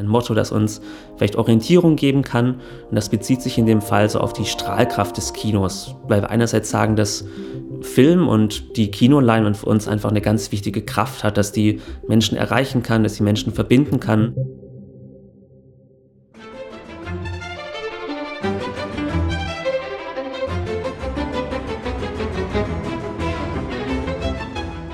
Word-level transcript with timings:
Ein 0.00 0.06
Motto, 0.06 0.32
das 0.32 0.50
uns 0.50 0.80
vielleicht 1.18 1.36
Orientierung 1.36 1.94
geben 1.94 2.22
kann. 2.22 2.54
Und 2.88 2.96
das 2.96 3.10
bezieht 3.10 3.42
sich 3.42 3.58
in 3.58 3.66
dem 3.66 3.82
Fall 3.82 4.08
so 4.08 4.18
auf 4.18 4.32
die 4.32 4.46
Strahlkraft 4.46 5.18
des 5.18 5.34
Kinos, 5.34 5.94
weil 6.08 6.22
wir 6.22 6.30
einerseits 6.30 6.70
sagen, 6.70 6.96
dass 6.96 7.26
Film 7.82 8.26
und 8.26 8.78
die 8.78 8.90
Kinoleinwand 8.90 9.58
für 9.58 9.66
uns 9.66 9.88
einfach 9.88 10.08
eine 10.08 10.22
ganz 10.22 10.52
wichtige 10.52 10.80
Kraft 10.80 11.22
hat, 11.22 11.36
dass 11.36 11.52
die 11.52 11.80
Menschen 12.08 12.38
erreichen 12.38 12.82
kann, 12.82 13.02
dass 13.02 13.16
die 13.16 13.22
Menschen 13.22 13.52
verbinden 13.52 14.00
kann. 14.00 14.34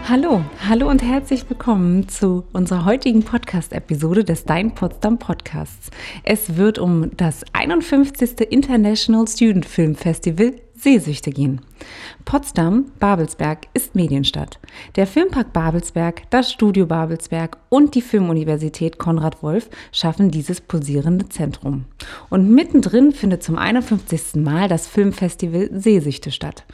Hallo, 0.09 0.43
hallo 0.69 0.91
und 0.91 1.01
herzlich 1.01 1.49
willkommen 1.49 2.09
zu 2.09 2.43
unserer 2.53 2.85
heutigen 2.85 3.23
Podcast-Episode 3.23 4.25
des 4.25 4.47
Dein 4.47 4.75
Potsdam 4.75 5.17
Podcasts. 5.17 5.91
Es 6.25 6.57
wird 6.57 6.81
um 6.81 7.17
das 7.17 7.45
51. 7.53 8.41
International 8.51 9.29
Student 9.29 9.65
Film 9.65 9.95
Festival 9.95 10.55
Sehsüchte 10.79 11.31
gehen. 11.31 11.63
Potsdam, 12.25 12.87
Babelsberg 12.99 13.67
ist 13.73 13.95
Medienstadt. 13.95 14.59
Der 14.97 15.07
Filmpark 15.07 15.53
Babelsberg, 15.53 16.29
das 16.31 16.53
Studio 16.53 16.87
Babelsberg 16.87 17.57
und 17.69 17.95
die 17.95 18.03
Filmuniversität 18.03 18.99
Konrad 18.99 19.43
Wolf 19.43 19.71
schaffen 19.93 20.31
dieses 20.31 20.61
pulsierende 20.61 21.29
Zentrum. 21.29 21.87
Und 22.29 22.51
mittendrin 22.51 23.13
findet 23.13 23.43
zum 23.43 23.57
51. 23.57 24.37
Mal 24.37 24.69
das 24.69 24.87
Filmfestival 24.87 25.71
Sehsüchte 25.73 26.31
statt. 26.31 26.65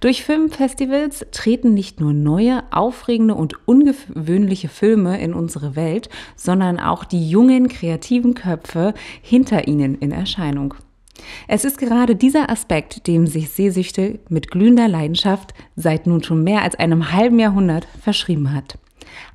Durch 0.00 0.24
Filmfestivals 0.24 1.26
treten 1.30 1.72
nicht 1.74 2.00
nur 2.00 2.12
neue, 2.12 2.64
aufregende 2.72 3.34
und 3.42 3.56
ungewöhnliche 3.66 4.68
Filme 4.68 5.20
in 5.20 5.34
unsere 5.34 5.74
Welt, 5.74 6.08
sondern 6.36 6.78
auch 6.78 7.04
die 7.04 7.28
jungen, 7.28 7.66
kreativen 7.66 8.34
Köpfe 8.34 8.94
hinter 9.20 9.66
ihnen 9.66 9.96
in 9.96 10.12
Erscheinung. 10.12 10.74
Es 11.48 11.64
ist 11.64 11.78
gerade 11.78 12.14
dieser 12.14 12.50
Aspekt, 12.50 13.08
dem 13.08 13.26
sich 13.26 13.50
Sehsüchte 13.50 14.20
mit 14.28 14.50
glühender 14.50 14.86
Leidenschaft 14.86 15.54
seit 15.74 16.06
nun 16.06 16.22
schon 16.22 16.44
mehr 16.44 16.62
als 16.62 16.76
einem 16.76 17.12
halben 17.12 17.40
Jahrhundert 17.40 17.86
verschrieben 18.00 18.54
hat. 18.54 18.78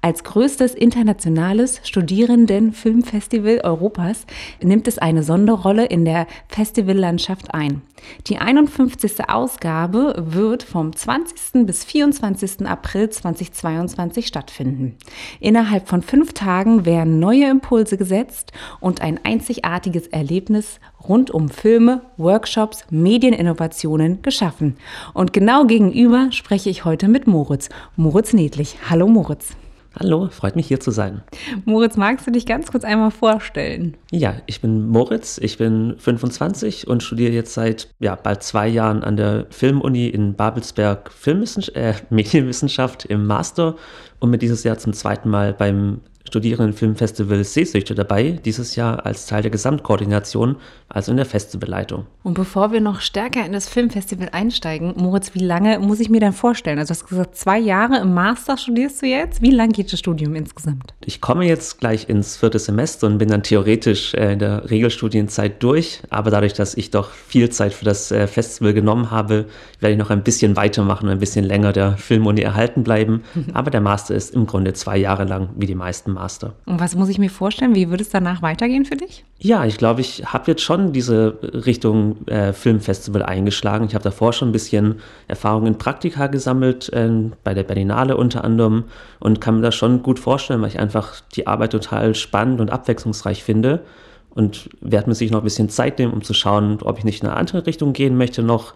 Als 0.02 0.24
größtes 0.24 0.74
internationales 0.76 1.82
Studierendenfilmfestival 1.84 3.62
Europas 3.64 4.26
nimmt 4.62 4.88
es 4.88 4.98
eine 4.98 5.24
Sonderrolle 5.24 5.86
in 5.86 6.06
der 6.06 6.28
Festivallandschaft 6.48 7.54
ein. 7.54 7.82
Die 8.28 8.38
51. 8.38 9.30
Ausgabe 9.30 10.14
wird 10.18 10.64
vom 10.64 10.96
20. 10.96 11.66
bis 11.66 11.84
24. 11.84 12.66
April 12.68 13.10
2022 13.10 14.28
stattfinden. 14.28 14.98
Innerhalb 15.40 15.88
von 15.88 16.02
fünf 16.02 16.34
Tagen 16.34 16.86
werden 16.86 17.20
neue 17.20 17.50
Impulse 17.50 17.98
gesetzt 17.98 18.52
und 18.80 19.02
ein 19.02 19.20
einzigartiges 19.24 20.08
Erlebnis 20.08 20.80
rund 21.08 21.32
um 21.32 21.50
Filme, 21.50 22.02
Workshops, 22.18 22.86
Medieninnovationen 22.90 24.22
geschaffen. 24.22 24.78
Und 25.14 25.34
genau 25.34 25.66
gegenüber 25.66 26.30
spreche 26.32 26.70
ich 26.70 26.86
heute 26.86 27.08
mit 27.08 27.28
Moritz. 27.28 27.70
Moritz 27.96 28.34
Nedlich. 28.34 28.78
Hallo 28.90 29.08
Moritz. 29.08 29.56
Hallo, 30.00 30.30
freut 30.30 30.56
mich 30.56 30.68
hier 30.68 30.80
zu 30.80 30.92
sein. 30.92 31.24
Moritz, 31.66 31.98
magst 31.98 32.28
du 32.28 32.32
dich 32.32 32.46
ganz 32.46 32.72
kurz 32.72 32.84
einmal 32.84 33.10
vorstellen? 33.10 33.98
Ja, 34.12 34.36
ich 34.46 34.62
bin 34.62 34.88
Moritz, 34.90 35.40
ich 35.42 35.58
bin 35.58 35.96
25 35.98 36.88
und 36.88 37.02
studiere 37.02 37.32
jetzt 37.32 37.56
seit 37.56 37.90
ja, 37.98 38.14
bald 38.14 38.44
zwei 38.44 38.68
Jahren 38.68 39.04
an 39.04 39.18
der 39.18 39.48
Filmuni 39.50 40.08
in 40.08 40.36
Babelsberg 40.36 41.12
Filmwissenschaft, 41.12 41.76
äh, 41.76 41.94
Medienwissenschaft 42.14 43.06
im 43.06 43.26
Master 43.26 43.76
und 44.20 44.30
bin 44.30 44.40
dieses 44.40 44.64
Jahr 44.64 44.78
zum 44.78 44.94
zweiten 44.94 45.30
Mal 45.30 45.54
beim 45.54 46.02
Studierendenfilmfestival 46.28 47.44
Sehsüchte 47.44 47.96
dabei, 47.96 48.40
dieses 48.44 48.76
Jahr 48.76 49.06
als 49.06 49.26
Teil 49.26 49.42
der 49.42 49.52
Gesamtkoordination, 49.52 50.58
also 50.90 51.12
in 51.12 51.18
der 51.18 51.26
Festivalleitung. 51.26 52.06
Und 52.24 52.34
bevor 52.34 52.72
wir 52.72 52.82
noch 52.82 53.02
stärker 53.02 53.46
in 53.46 53.54
das 53.54 53.70
Filmfestival 53.70 54.30
einsteigen, 54.32 54.94
Moritz, 54.98 55.34
wie 55.34 55.44
lange 55.44 55.80
muss 55.80 56.00
ich 56.00 56.10
mir 56.10 56.20
denn 56.20 56.34
vorstellen? 56.34 56.80
Also 56.80 56.94
du 56.94 57.00
hast 57.00 57.08
gesagt, 57.08 57.36
zwei 57.36 57.58
Jahre 57.60 58.00
im 58.00 58.14
Master 58.14 58.58
studierst 58.58 59.02
du 59.02 59.06
jetzt. 59.06 59.42
Wie 59.42 59.52
lang 59.52 59.72
geht 59.72 59.92
das 59.92 60.00
Studium 60.00 60.36
insgesamt? 60.36 60.94
Ich 61.06 61.22
komme 61.22 61.46
jetzt 61.46 61.80
gleich 61.80 62.10
ins 62.10 62.36
vierte 62.36 62.60
Semester 62.60 63.08
und 63.08 63.18
bin 63.18 63.30
dann 63.30 63.44
theoretisch 63.44 64.14
äh, 64.14 64.34
in 64.34 64.40
der 64.40 64.70
Regelstudienzeit 64.70 65.64
durch. 65.64 66.02
Aber 66.10 66.30
dadurch, 66.30 66.54
dass 66.54 66.76
ich 66.76 66.92
doch 66.92 67.12
viel 67.12 67.50
Zeit 67.50 67.74
für 67.74 67.86
das 67.86 68.12
äh, 68.12 68.28
Festival 68.28 68.74
genommen 68.74 69.12
habe, 69.12 69.46
werde 69.80 69.94
ich 69.94 70.00
noch 70.00 70.10
ein 70.10 70.24
bisschen 70.24 70.56
weitermachen 70.58 71.06
und 71.06 71.12
ein 71.12 71.20
bisschen 71.20 71.46
länger 71.46 71.72
der 71.72 71.96
Filmuni 71.98 72.42
erhalten 72.42 72.84
bleiben. 72.84 73.24
Aber 73.54 73.72
der 73.72 73.82
Master 73.82 74.16
ist 74.16 74.36
im 74.36 74.46
Grunde 74.46 74.74
zwei 74.74 74.98
Jahre 74.98 75.24
lang, 75.24 75.50
wie 75.56 75.66
die 75.66 75.76
meisten 75.76 76.17
Master. 76.18 76.54
Und 76.66 76.80
was 76.80 76.96
muss 76.96 77.10
ich 77.10 77.20
mir 77.20 77.30
vorstellen? 77.30 77.76
Wie 77.76 77.90
würde 77.90 78.04
es 78.04 78.10
danach 78.10 78.42
weitergehen 78.42 78.86
für 78.86 78.96
dich? 78.96 79.24
Ja, 79.38 79.66
ich 79.66 79.78
glaube, 79.78 80.02
ich 80.02 80.26
habe 80.26 80.52
jetzt 80.52 80.64
schon 80.64 80.94
diese 80.94 81.38
Richtung 81.42 82.26
äh, 82.28 82.54
Filmfestival 82.54 83.22
eingeschlagen. 83.22 83.86
Ich 83.86 83.94
habe 83.94 84.04
davor 84.04 84.34
schon 84.34 84.50
ein 84.50 84.52
bisschen 84.52 84.96
Erfahrung 85.28 85.68
in 85.68 85.78
Praktika 85.78 86.28
gesammelt, 86.28 86.92
äh, 86.92 87.10
bei 87.44 87.54
der 87.54 87.64
Berlinale 87.64 88.18
unter 88.18 88.44
anderem, 88.44 88.86
und 89.20 89.40
kann 89.42 89.58
mir 89.58 89.62
das 89.62 89.76
schon 89.76 90.02
gut 90.02 90.18
vorstellen, 90.20 90.62
weil 90.62 90.70
ich 90.70 90.80
einfach 90.80 91.22
die 91.36 91.46
Arbeit 91.46 91.72
total 91.72 92.16
spannend 92.16 92.60
und 92.62 92.72
abwechslungsreich 92.72 93.44
finde. 93.44 93.84
Und 94.32 94.70
werde 94.82 95.10
mir 95.10 95.16
sich 95.16 95.32
noch 95.32 95.42
ein 95.42 95.46
bisschen 95.46 95.70
Zeit 95.70 95.98
nehmen, 95.98 96.14
um 96.14 96.22
zu 96.22 96.34
schauen, 96.34 96.80
ob 96.84 97.00
ich 97.00 97.04
nicht 97.04 97.24
in 97.24 97.30
eine 97.30 97.38
andere 97.38 97.66
Richtung 97.66 97.94
gehen 97.94 98.18
möchte 98.18 98.44
noch. 98.44 98.74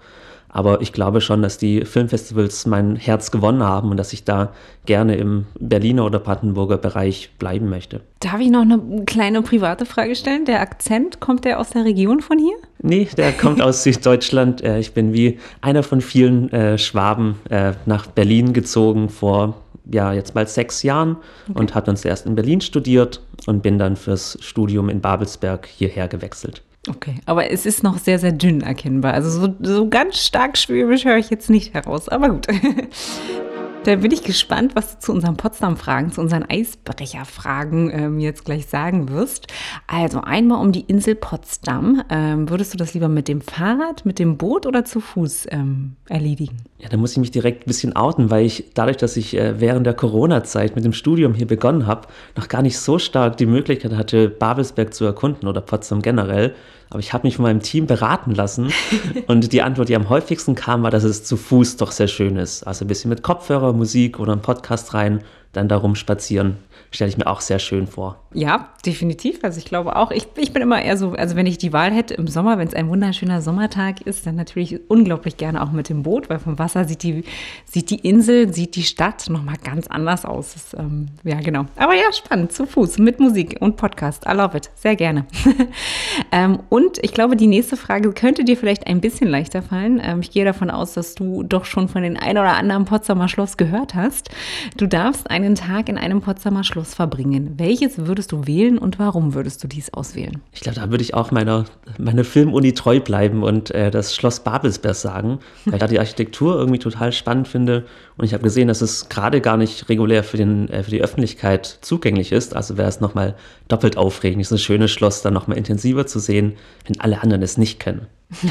Aber 0.49 0.81
ich 0.81 0.91
glaube 0.91 1.21
schon, 1.21 1.41
dass 1.41 1.57
die 1.57 1.85
Filmfestivals 1.85 2.65
mein 2.65 2.97
Herz 2.97 3.31
gewonnen 3.31 3.63
haben 3.63 3.89
und 3.89 3.97
dass 3.97 4.11
ich 4.11 4.25
da 4.25 4.51
gerne 4.85 5.15
im 5.15 5.45
Berliner 5.59 6.05
oder 6.05 6.19
Brandenburger 6.19 6.77
Bereich 6.77 7.31
bleiben 7.39 7.69
möchte. 7.69 8.01
Darf 8.19 8.39
ich 8.39 8.49
noch 8.49 8.61
eine 8.61 9.05
kleine 9.05 9.41
private 9.41 9.85
Frage 9.85 10.15
stellen? 10.15 10.45
Der 10.45 10.59
Akzent, 10.59 11.21
kommt 11.21 11.45
der 11.45 11.59
aus 11.59 11.69
der 11.69 11.85
Region 11.85 12.19
von 12.19 12.37
hier? 12.37 12.55
Nee, 12.81 13.07
der 13.15 13.31
kommt 13.31 13.61
aus 13.61 13.83
Süddeutschland. 13.83 14.61
Äh, 14.61 14.79
ich 14.79 14.93
bin 14.93 15.13
wie 15.13 15.39
einer 15.61 15.83
von 15.83 16.01
vielen 16.01 16.51
äh, 16.51 16.77
Schwaben 16.77 17.35
äh, 17.49 17.73
nach 17.85 18.07
Berlin 18.07 18.53
gezogen 18.53 19.09
vor 19.09 19.55
ja, 19.89 20.13
jetzt 20.13 20.35
mal 20.35 20.47
sechs 20.47 20.83
Jahren 20.83 21.17
okay. 21.49 21.59
und 21.59 21.75
habe 21.75 21.85
dann 21.85 21.97
zuerst 21.97 22.25
in 22.25 22.35
Berlin 22.35 22.61
studiert 22.61 23.21
und 23.45 23.63
bin 23.63 23.77
dann 23.77 23.95
fürs 23.95 24.37
Studium 24.41 24.89
in 24.89 25.01
Babelsberg 25.01 25.65
hierher 25.65 26.07
gewechselt. 26.07 26.61
Okay, 26.89 27.15
aber 27.25 27.51
es 27.51 27.67
ist 27.67 27.83
noch 27.83 27.99
sehr, 27.99 28.17
sehr 28.17 28.31
dünn 28.31 28.61
erkennbar. 28.61 29.13
Also 29.13 29.29
so, 29.29 29.55
so 29.61 29.87
ganz 29.87 30.17
stark 30.17 30.57
schwäbisch 30.57 31.05
höre 31.05 31.17
ich 31.17 31.29
jetzt 31.29 31.49
nicht 31.49 31.73
heraus, 31.73 32.09
aber 32.09 32.29
gut. 32.29 32.47
Da 33.83 33.95
bin 33.95 34.11
ich 34.11 34.21
gespannt, 34.21 34.75
was 34.75 34.93
du 34.93 34.99
zu 34.99 35.11
unseren 35.11 35.37
Potsdam-Fragen, 35.37 36.11
zu 36.11 36.21
unseren 36.21 36.43
Eisbrecher-Fragen 36.47 37.89
ähm, 37.91 38.19
jetzt 38.19 38.45
gleich 38.45 38.67
sagen 38.67 39.09
wirst. 39.09 39.47
Also 39.87 40.21
einmal 40.21 40.61
um 40.61 40.71
die 40.71 40.81
Insel 40.81 41.15
Potsdam. 41.15 42.03
Ähm, 42.11 42.47
würdest 42.47 42.75
du 42.75 42.77
das 42.77 42.93
lieber 42.93 43.07
mit 43.07 43.27
dem 43.27 43.41
Fahrrad, 43.41 44.05
mit 44.05 44.19
dem 44.19 44.37
Boot 44.37 44.67
oder 44.67 44.85
zu 44.85 44.99
Fuß 44.99 45.47
ähm, 45.49 45.95
erledigen? 46.07 46.57
Ja, 46.77 46.89
da 46.89 46.97
muss 46.97 47.13
ich 47.13 47.17
mich 47.17 47.31
direkt 47.31 47.63
ein 47.63 47.69
bisschen 47.69 47.95
outen, 47.95 48.29
weil 48.29 48.45
ich 48.45 48.65
dadurch, 48.75 48.97
dass 48.97 49.17
ich 49.17 49.35
äh, 49.35 49.59
während 49.59 49.87
der 49.87 49.95
Corona-Zeit 49.95 50.75
mit 50.75 50.85
dem 50.85 50.93
Studium 50.93 51.33
hier 51.33 51.47
begonnen 51.47 51.87
habe, 51.87 52.07
noch 52.37 52.49
gar 52.49 52.61
nicht 52.61 52.77
so 52.77 52.99
stark 52.99 53.37
die 53.37 53.47
Möglichkeit 53.47 53.93
hatte, 53.95 54.29
Babelsberg 54.29 54.93
zu 54.93 55.05
erkunden 55.05 55.47
oder 55.47 55.61
Potsdam 55.61 56.03
generell. 56.03 56.53
Aber 56.91 56.99
ich 56.99 57.13
habe 57.13 57.25
mich 57.25 57.37
von 57.37 57.43
meinem 57.43 57.61
Team 57.61 57.87
beraten 57.87 58.35
lassen 58.35 58.71
und 59.27 59.51
die 59.51 59.63
Antwort, 59.63 59.89
die 59.89 59.95
am 59.95 60.09
häufigsten 60.09 60.53
kam, 60.53 60.83
war, 60.83 60.91
dass 60.91 61.03
es 61.03 61.23
zu 61.23 61.37
Fuß 61.37 61.77
doch 61.77 61.91
sehr 61.91 62.07
schön 62.07 62.35
ist. 62.35 62.63
Also 62.63 62.85
ein 62.85 62.87
bisschen 62.87 63.09
mit 63.09 63.23
Kopfhörer, 63.23 63.73
Musik 63.73 64.19
oder 64.19 64.33
einem 64.33 64.41
Podcast 64.41 64.93
rein, 64.93 65.23
dann 65.53 65.67
darum 65.67 65.95
spazieren 65.95 66.57
stelle 66.91 67.09
ich 67.09 67.17
mir 67.17 67.27
auch 67.27 67.41
sehr 67.41 67.59
schön 67.59 67.87
vor. 67.87 68.19
Ja, 68.33 68.69
definitiv. 68.85 69.39
Also 69.43 69.57
ich 69.57 69.65
glaube 69.65 69.95
auch, 69.95 70.11
ich, 70.11 70.27
ich 70.37 70.53
bin 70.53 70.61
immer 70.61 70.81
eher 70.81 70.97
so, 70.97 71.11
also 71.11 71.35
wenn 71.35 71.45
ich 71.45 71.57
die 71.57 71.73
Wahl 71.73 71.91
hätte 71.91 72.13
im 72.13 72.27
Sommer, 72.27 72.57
wenn 72.57 72.67
es 72.67 72.73
ein 72.73 72.89
wunderschöner 72.89 73.41
Sommertag 73.41 74.01
ist, 74.01 74.25
dann 74.25 74.35
natürlich 74.35 74.79
unglaublich 74.89 75.37
gerne 75.37 75.61
auch 75.61 75.71
mit 75.71 75.89
dem 75.89 76.03
Boot, 76.03 76.29
weil 76.29 76.39
vom 76.39 76.59
Wasser 76.59 76.85
sieht 76.85 77.03
die, 77.03 77.23
sieht 77.65 77.89
die 77.89 77.99
Insel, 77.99 78.53
sieht 78.53 78.75
die 78.75 78.83
Stadt 78.83 79.29
nochmal 79.29 79.55
ganz 79.63 79.87
anders 79.87 80.25
aus. 80.25 80.53
Das, 80.53 80.79
ähm, 80.79 81.07
ja, 81.23 81.39
genau. 81.39 81.65
Aber 81.75 81.93
ja, 81.93 82.11
spannend, 82.13 82.51
zu 82.51 82.65
Fuß, 82.65 82.99
mit 82.99 83.19
Musik 83.19 83.57
und 83.59 83.77
Podcast. 83.77 84.25
I 84.27 84.33
love 84.33 84.57
it. 84.57 84.69
Sehr 84.75 84.95
gerne. 84.95 85.25
ähm, 86.31 86.59
und 86.69 86.99
ich 87.03 87.13
glaube, 87.13 87.35
die 87.35 87.47
nächste 87.47 87.77
Frage 87.77 88.11
könnte 88.13 88.43
dir 88.43 88.57
vielleicht 88.57 88.87
ein 88.87 89.01
bisschen 89.01 89.29
leichter 89.29 89.61
fallen. 89.61 90.01
Ähm, 90.03 90.21
ich 90.21 90.31
gehe 90.31 90.45
davon 90.45 90.69
aus, 90.69 90.93
dass 90.93 91.15
du 91.15 91.43
doch 91.43 91.65
schon 91.65 91.87
von 91.87 92.03
den 92.03 92.17
ein 92.17 92.37
oder 92.37 92.55
anderen 92.55 92.85
Potsdamer 92.85 93.27
Schloss 93.27 93.57
gehört 93.57 93.95
hast. 93.95 94.29
Du 94.77 94.87
darfst 94.87 95.29
einen 95.29 95.55
Tag 95.55 95.89
in 95.89 95.97
einem 95.97 96.21
Potsdamer 96.21 96.63
Schloss 96.63 96.81
Schloss 96.81 96.93
verbringen. 96.95 97.53
Welches 97.57 98.07
würdest 98.07 98.20
du 98.27 98.47
wählen 98.47 98.77
und 98.77 98.99
warum 98.99 99.33
würdest 99.33 99.63
du 99.63 99.67
dies 99.67 99.93
auswählen? 99.93 100.41
Ich 100.51 100.61
glaube, 100.61 100.79
da 100.79 100.89
würde 100.89 101.03
ich 101.03 101.13
auch 101.13 101.31
meiner, 101.31 101.65
meiner 101.97 102.23
Filmuni 102.23 102.73
treu 102.73 102.99
bleiben 102.99 103.43
und 103.43 103.71
äh, 103.71 103.91
das 103.91 104.15
Schloss 104.15 104.41
Babelsberg 104.41 104.95
sagen, 104.95 105.39
weil 105.65 105.75
ich 105.75 105.79
da 105.79 105.87
die 105.87 105.99
Architektur 105.99 106.55
irgendwie 106.55 106.79
total 106.79 107.11
spannend 107.11 107.47
finde. 107.47 107.85
Und 108.17 108.25
ich 108.25 108.33
habe 108.33 108.43
gesehen, 108.43 108.67
dass 108.67 108.81
es 108.81 109.09
gerade 109.09 109.41
gar 109.41 109.57
nicht 109.57 109.89
regulär 109.89 110.23
für, 110.23 110.37
den, 110.37 110.69
äh, 110.69 110.83
für 110.83 110.91
die 110.91 111.01
Öffentlichkeit 111.01 111.79
zugänglich 111.81 112.31
ist. 112.31 112.55
Also 112.55 112.77
wäre 112.77 112.89
es 112.89 112.99
nochmal 112.99 113.35
doppelt 113.67 113.97
aufregend, 113.97 114.39
dieses 114.41 114.61
schöne 114.61 114.87
Schloss 114.87 115.21
dann 115.21 115.33
nochmal 115.33 115.57
intensiver 115.57 116.05
zu 116.05 116.19
sehen, 116.19 116.53
wenn 116.85 116.99
alle 116.99 117.21
anderen 117.21 117.41
es 117.41 117.57
nicht 117.57 117.79
kennen. 117.79 118.07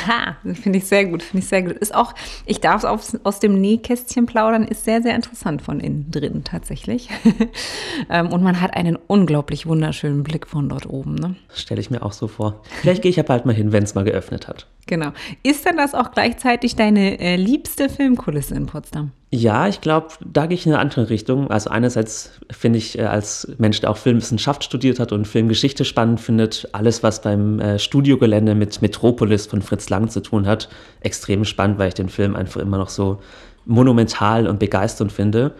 Ha, 0.06 0.37
finde 0.55 0.79
ich 0.79 0.87
sehr 0.87 1.06
gut, 1.06 1.23
finde 1.23 1.43
ich 1.43 1.49
sehr 1.49 1.62
gut. 1.62 1.73
Ist 1.73 1.94
auch, 1.94 2.15
ich 2.44 2.61
darf 2.61 2.85
aus, 2.85 3.17
aus 3.25 3.41
dem 3.41 3.61
Nähkästchen 3.61 4.27
plaudern, 4.27 4.65
ist 4.65 4.85
sehr, 4.85 5.03
sehr 5.03 5.15
interessant 5.15 5.62
von 5.62 5.81
innen 5.81 6.11
drin 6.11 6.44
tatsächlich. 6.44 7.09
Ähm, 8.09 8.32
und 8.32 8.43
man 8.43 8.61
hat 8.61 8.75
einen 8.75 8.97
unglaublich 8.97 9.67
wunderschönen 9.67 10.23
Blick 10.23 10.47
von 10.47 10.69
dort 10.69 10.88
oben. 10.88 11.15
Ne? 11.15 11.37
Stelle 11.55 11.81
ich 11.81 11.91
mir 11.91 12.03
auch 12.03 12.12
so 12.12 12.29
vor. 12.29 12.62
Vielleicht 12.81 13.03
gehe 13.03 13.11
ich 13.11 13.17
ja 13.17 13.23
bald 13.23 13.47
mal 13.47 13.55
hin, 13.55 13.73
wenn 13.73 13.82
es 13.82 13.94
mal 13.94 14.05
geöffnet 14.05 14.49
hat. 14.49 14.67
Genau. 14.87 15.12
Ist 15.43 15.67
denn 15.67 15.77
das 15.77 15.94
auch 15.94 16.11
gleichzeitig 16.12 16.77
deine 16.77 17.21
äh, 17.21 17.37
liebste 17.37 17.88
Filmkulisse 17.88 18.55
in 18.55 18.67
Potsdam? 18.67 19.12
Ja, 19.32 19.69
ich 19.69 19.81
glaube, 19.81 20.09
da 20.25 20.47
gehe 20.47 20.56
ich 20.56 20.67
in 20.67 20.73
eine 20.73 20.81
andere 20.81 21.09
Richtung. 21.09 21.53
Also 21.53 21.71
einerseits 21.71 22.32
finde 22.50 22.79
ich 22.79 22.99
äh, 22.99 23.03
als 23.03 23.47
Mensch, 23.59 23.81
der 23.81 23.91
auch 23.91 23.97
Filmwissenschaft 23.97 24.65
studiert 24.65 24.99
hat 24.99 25.12
und 25.12 25.25
Filmgeschichte 25.25 25.85
spannend 25.85 26.21
findet, 26.21 26.69
alles, 26.73 27.05
was 27.05 27.23
beim 27.23 27.61
äh, 27.61 27.79
Studiogelände 27.79 28.56
mit 28.56 28.82
Metropolis 28.82 29.47
von 29.47 29.62
Fritz 29.62 29.88
Lang 29.88 30.09
zu 30.09 30.21
tun 30.21 30.47
hat, 30.47 30.69
extrem 31.00 31.44
spannend, 31.44 31.79
weil 31.79 31.88
ich 31.88 31.94
den 31.94 32.09
Film 32.09 32.35
einfach 32.35 32.61
immer 32.61 32.79
noch 32.79 32.88
so 32.88 33.21
monumental 33.67 34.49
und 34.49 34.59
begeisternd 34.59 35.12
finde. 35.12 35.53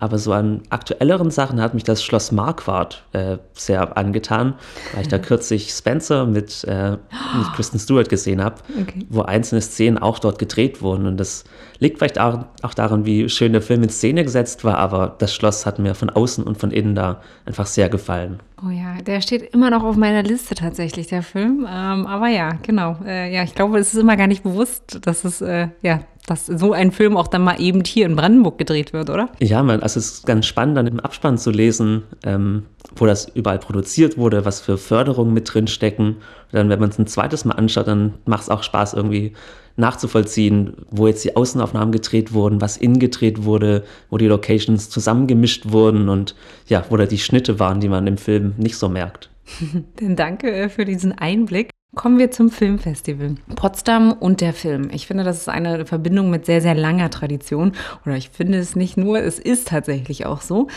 Aber 0.00 0.18
so 0.18 0.32
an 0.32 0.62
aktuelleren 0.70 1.30
Sachen 1.30 1.60
hat 1.60 1.74
mich 1.74 1.84
das 1.84 2.02
Schloss 2.02 2.32
Marquardt 2.32 3.04
äh, 3.12 3.36
sehr 3.52 3.98
angetan, 3.98 4.54
weil 4.94 5.02
ich 5.02 5.08
da 5.08 5.18
kürzlich 5.18 5.70
Spencer 5.70 6.24
mit, 6.24 6.64
äh, 6.64 6.92
mit 6.92 7.52
Kristen 7.54 7.78
Stewart 7.78 8.08
gesehen 8.08 8.42
habe, 8.42 8.56
okay. 8.80 9.06
wo 9.10 9.20
einzelne 9.22 9.60
Szenen 9.60 9.98
auch 9.98 10.18
dort 10.18 10.38
gedreht 10.38 10.80
wurden. 10.80 11.06
Und 11.06 11.18
das 11.18 11.44
liegt 11.80 11.98
vielleicht 11.98 12.18
auch, 12.18 12.46
auch 12.62 12.72
daran, 12.72 13.04
wie 13.04 13.28
schön 13.28 13.52
der 13.52 13.60
Film 13.60 13.82
in 13.82 13.90
Szene 13.90 14.24
gesetzt 14.24 14.64
war, 14.64 14.78
aber 14.78 15.16
das 15.18 15.34
Schloss 15.34 15.66
hat 15.66 15.78
mir 15.78 15.94
von 15.94 16.08
außen 16.08 16.44
und 16.44 16.56
von 16.56 16.70
innen 16.70 16.94
da 16.94 17.20
einfach 17.44 17.66
sehr 17.66 17.90
gefallen. 17.90 18.40
Oh 18.66 18.70
ja, 18.70 19.02
der 19.02 19.20
steht 19.20 19.54
immer 19.54 19.70
noch 19.70 19.84
auf 19.84 19.96
meiner 19.96 20.22
Liste 20.22 20.54
tatsächlich, 20.54 21.08
der 21.08 21.22
Film. 21.22 21.66
Ähm, 21.70 22.06
aber 22.06 22.28
ja, 22.28 22.52
genau. 22.62 22.96
Äh, 23.04 23.34
ja, 23.34 23.42
ich 23.42 23.54
glaube, 23.54 23.78
es 23.78 23.92
ist 23.92 24.00
immer 24.00 24.16
gar 24.16 24.26
nicht 24.26 24.42
bewusst, 24.42 24.98
dass 25.02 25.24
es 25.24 25.42
äh, 25.42 25.68
ja 25.82 26.00
dass 26.30 26.46
so 26.46 26.72
ein 26.72 26.92
Film 26.92 27.16
auch 27.16 27.26
dann 27.26 27.42
mal 27.42 27.60
eben 27.60 27.82
hier 27.84 28.06
in 28.06 28.14
Brandenburg 28.14 28.56
gedreht 28.56 28.92
wird, 28.92 29.10
oder? 29.10 29.30
Ja, 29.40 29.64
man, 29.64 29.82
also 29.82 29.98
es 29.98 30.12
ist 30.12 30.26
ganz 30.26 30.46
spannend, 30.46 30.76
dann 30.76 30.86
im 30.86 31.00
Abspann 31.00 31.38
zu 31.38 31.50
lesen, 31.50 32.04
ähm, 32.24 32.66
wo 32.94 33.04
das 33.04 33.28
überall 33.34 33.58
produziert 33.58 34.16
wurde, 34.16 34.44
was 34.44 34.60
für 34.60 34.78
Förderungen 34.78 35.34
mit 35.34 35.52
drin 35.52 35.66
stecken. 35.66 36.06
Und 36.08 36.52
dann, 36.52 36.68
wenn 36.68 36.78
man 36.78 36.90
es 36.90 37.00
ein 37.00 37.08
zweites 37.08 37.44
Mal 37.44 37.54
anschaut, 37.54 37.88
dann 37.88 38.14
macht 38.26 38.44
es 38.44 38.48
auch 38.48 38.62
Spaß, 38.62 38.94
irgendwie 38.94 39.32
nachzuvollziehen, 39.76 40.74
wo 40.90 41.08
jetzt 41.08 41.24
die 41.24 41.34
Außenaufnahmen 41.34 41.90
gedreht 41.90 42.32
wurden, 42.32 42.60
was 42.60 42.76
innen 42.76 43.00
gedreht 43.00 43.42
wurde, 43.42 43.82
wo 44.08 44.16
die 44.16 44.26
Locations 44.26 44.88
zusammengemischt 44.88 45.72
wurden 45.72 46.08
und 46.08 46.36
ja, 46.68 46.84
wo 46.90 46.96
da 46.96 47.06
die 47.06 47.18
Schnitte 47.18 47.58
waren, 47.58 47.80
die 47.80 47.88
man 47.88 48.06
im 48.06 48.18
Film 48.18 48.54
nicht 48.56 48.76
so 48.76 48.88
merkt. 48.88 49.30
Denn 50.00 50.14
danke 50.14 50.52
äh, 50.52 50.68
für 50.68 50.84
diesen 50.84 51.10
Einblick. 51.10 51.70
Kommen 51.96 52.20
wir 52.20 52.30
zum 52.30 52.50
Filmfestival. 52.50 53.34
Potsdam 53.56 54.12
und 54.12 54.40
der 54.40 54.52
Film. 54.52 54.90
Ich 54.92 55.08
finde, 55.08 55.24
das 55.24 55.38
ist 55.38 55.48
eine 55.48 55.84
Verbindung 55.86 56.30
mit 56.30 56.46
sehr, 56.46 56.60
sehr 56.60 56.76
langer 56.76 57.10
Tradition. 57.10 57.72
Oder 58.06 58.16
ich 58.16 58.30
finde 58.30 58.58
es 58.58 58.76
nicht 58.76 58.96
nur, 58.96 59.18
es 59.18 59.40
ist 59.40 59.68
tatsächlich 59.68 60.24
auch 60.24 60.40
so. 60.40 60.68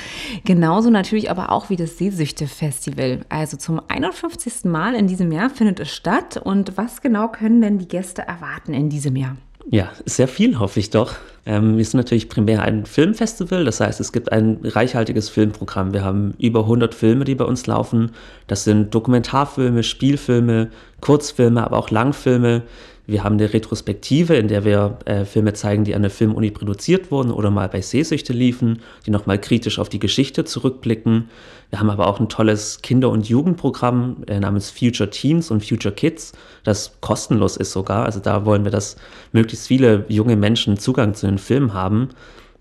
Genauso 0.43 0.89
natürlich 0.89 1.29
aber 1.29 1.51
auch 1.51 1.69
wie 1.69 1.75
das 1.75 1.99
Seesüchte-Festival. 1.99 3.21
Also 3.29 3.57
zum 3.57 3.79
51. 3.87 4.65
Mal 4.65 4.95
in 4.95 5.05
diesem 5.05 5.31
Jahr 5.31 5.51
findet 5.51 5.79
es 5.79 5.91
statt. 5.91 6.37
Und 6.37 6.77
was 6.77 7.01
genau 7.01 7.27
können 7.27 7.61
denn 7.61 7.77
die 7.77 7.87
Gäste 7.87 8.23
erwarten 8.23 8.73
in 8.73 8.89
diesem 8.89 9.15
Jahr? 9.15 9.37
Ja, 9.69 9.91
sehr 10.05 10.27
viel 10.27 10.57
hoffe 10.57 10.79
ich 10.79 10.89
doch. 10.89 11.15
Ähm, 11.45 11.77
wir 11.77 11.83
sind 11.83 11.97
natürlich 11.97 12.29
primär 12.29 12.61
ein 12.61 12.85
Filmfestival, 12.85 13.65
das 13.65 13.79
heißt, 13.79 13.99
es 13.99 14.13
gibt 14.13 14.31
ein 14.31 14.59
reichhaltiges 14.63 15.29
Filmprogramm. 15.29 15.93
Wir 15.93 16.03
haben 16.03 16.33
über 16.37 16.61
100 16.61 16.95
Filme, 16.95 17.25
die 17.25 17.35
bei 17.35 17.45
uns 17.45 17.67
laufen. 17.67 18.11
Das 18.47 18.63
sind 18.63 18.95
Dokumentarfilme, 18.95 19.83
Spielfilme, 19.83 20.69
Kurzfilme, 21.01 21.63
aber 21.63 21.77
auch 21.77 21.89
Langfilme. 21.89 22.63
Wir 23.05 23.25
haben 23.25 23.33
eine 23.33 23.51
Retrospektive, 23.53 24.35
in 24.35 24.47
der 24.47 24.63
wir 24.63 24.97
äh, 25.03 25.25
Filme 25.25 25.51
zeigen, 25.53 25.83
die 25.83 25.93
an 25.93 26.03
der 26.03 26.11
Filmuni 26.11 26.51
produziert 26.51 27.11
wurden 27.11 27.31
oder 27.31 27.51
mal 27.51 27.67
bei 27.67 27.81
Sehsüchte 27.81 28.31
liefen, 28.31 28.81
die 29.05 29.11
nochmal 29.11 29.39
kritisch 29.41 29.77
auf 29.77 29.89
die 29.89 29.99
Geschichte 29.99 30.45
zurückblicken. 30.45 31.29
Wir 31.69 31.79
haben 31.79 31.89
aber 31.89 32.07
auch 32.07 32.21
ein 32.21 32.29
tolles 32.29 32.81
Kinder- 32.81 33.09
und 33.09 33.27
Jugendprogramm 33.27 34.23
äh, 34.27 34.39
namens 34.39 34.69
Future 34.69 35.09
Teens 35.09 35.51
und 35.51 35.65
Future 35.65 35.93
Kids, 35.93 36.31
das 36.63 36.97
kostenlos 37.01 37.57
ist 37.57 37.73
sogar. 37.73 38.05
Also 38.05 38.21
da 38.21 38.45
wollen 38.45 38.63
wir, 38.63 38.71
dass 38.71 38.95
möglichst 39.33 39.67
viele 39.67 40.05
junge 40.07 40.37
Menschen 40.37 40.77
Zugang 40.77 41.13
zu 41.13 41.25
den 41.25 41.39
Filmen 41.39 41.73
haben. 41.73 42.09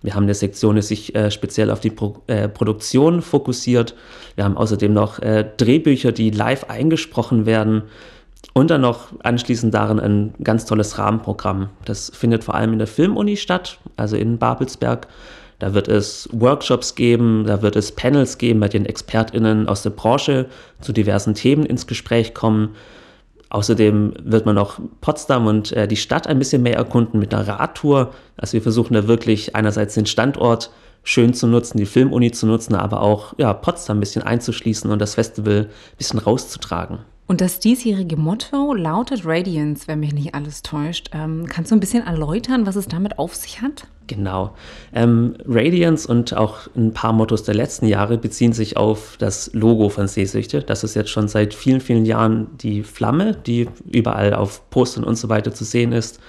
Wir 0.03 0.17
haben 0.17 0.25
eine 0.25 0.35
Sektion, 0.35 0.75
die 0.75 0.83
sich 0.83 1.15
äh, 1.15 1.31
speziell 1.31 1.71
auf 1.71 1.79
die 1.79 1.91
Pro 1.91 2.21
äh, 2.27 2.49
Produktion 2.49 3.23
fokussiert. 3.23 3.95
Wir 4.35 4.43
haben 4.43 4.57
außerdem 4.57 4.93
noch 4.93 5.21
äh, 5.21 5.49
Drehbücher, 5.57 6.11
die 6.11 6.31
live 6.31 6.65
eingesprochen 6.65 7.47
werden. 7.47 7.85
Und 8.55 8.71
dann 8.71 8.83
noch 8.83 9.09
anschließend 9.23 9.73
darin 9.73 9.99
ein 9.99 10.35
ganz 10.43 10.67
tolles 10.67 10.99
Rahmenprogramm. 10.99 11.71
Das 11.85 12.11
findet 12.15 12.45
vor 12.45 12.55
allem 12.55 12.73
in 12.75 12.79
der 12.79 12.89
Filmuni 12.89 13.37
statt, 13.37 13.79
also 13.97 14.17
in 14.17 14.39
Babelsberg. 14.39 15.07
Da 15.59 15.75
wird 15.75 15.89
es 15.89 16.29
Workshops 16.33 16.97
geben, 16.97 17.45
da 17.47 17.63
wird 17.63 17.77
es 17.77 17.93
Panels 17.93 18.37
geben, 18.37 18.61
bei 18.61 18.69
denen 18.69 18.85
ExpertInnen 18.85 19.69
aus 19.69 19.83
der 19.83 19.91
Branche 19.91 20.47
zu 20.81 20.93
diversen 20.93 21.35
Themen 21.35 21.65
ins 21.65 21.87
Gespräch 21.87 22.35
kommen. 22.35 22.75
Außerdem 23.49 24.15
wird 24.23 24.45
man 24.45 24.59
auch 24.59 24.81
Potsdam 25.01 25.47
und 25.47 25.73
äh, 25.73 25.87
die 25.87 25.97
Stadt 25.97 26.27
ein 26.27 26.39
bisschen 26.39 26.63
mehr 26.63 26.77
erkunden 26.77 27.21
mit 27.21 27.33
einer 27.33 27.47
Radtour. 27.47 28.13
Also 28.37 28.55
wir 28.55 28.63
versuchen 28.63 28.95
da 28.95 29.07
wirklich 29.07 29.55
einerseits 29.55 29.95
den 29.95 30.07
Standort 30.07 30.71
schön 31.05 31.33
zu 31.33 31.47
nutzen, 31.47 31.79
die 31.79 31.87
Filmuni 31.87 32.33
zu 32.33 32.47
nutzen, 32.47 32.75
aber 32.75 33.03
auch 33.03 33.35
ja, 33.39 33.53
Potsdam 33.53 33.99
ein 33.99 34.01
bisschen 34.01 34.23
einzuschließen 34.23 34.91
und 34.91 34.99
das 34.99 35.15
Festival 35.15 35.69
ein 35.69 35.97
bisschen 35.97 36.19
rauszutragen. 36.19 36.99
Und 37.33 37.41
das 37.41 37.61
diesjährige 37.61 38.19
Motto 38.19 38.75
lautet 38.75 39.25
Radiance, 39.25 39.89
wenn 39.89 40.01
mich 40.01 40.13
nicht 40.13 40.35
alles 40.35 40.61
täuscht. 40.61 41.09
Ähm, 41.15 41.47
kannst 41.49 41.71
du 41.71 41.77
ein 41.77 41.81
bisschen 41.81 42.07
erläutern, 42.07 42.67
was 42.67 42.77
es 42.77 42.89
damit 42.89 43.19
auf 43.19 43.35
sich 43.35 43.63
hat? 43.63 43.87
Genau. 44.07 44.55
Ähm, 44.93 45.37
Radiance 45.47 46.07
und 46.07 46.37
auch 46.37 46.69
ein 46.77 46.93
paar 46.93 47.15
Mottos 47.15 47.43
der 47.43 47.55
letzten 47.55 47.87
Jahre 47.87 48.19
beziehen 48.19 48.53
sich 48.53 48.77
auf 48.77 49.17
das 49.19 49.51
Logo 49.55 49.89
von 49.89 50.09
Seesüchte. 50.09 50.61
Das 50.61 50.85
ist 50.85 50.95
jetzt 50.95 51.09
schon 51.09 51.27
seit 51.27 51.55
vielen, 51.55 51.81
vielen 51.81 52.05
Jahren 52.05 52.49
die 52.59 52.83
Flamme, 52.83 53.35
die 53.47 53.67
überall 53.91 54.35
auf 54.35 54.69
Postern 54.69 55.03
und 55.03 55.17
so 55.17 55.31
weiter 55.31 55.55
zu 55.55 55.65
sehen 55.65 55.93
ist. 55.93 56.21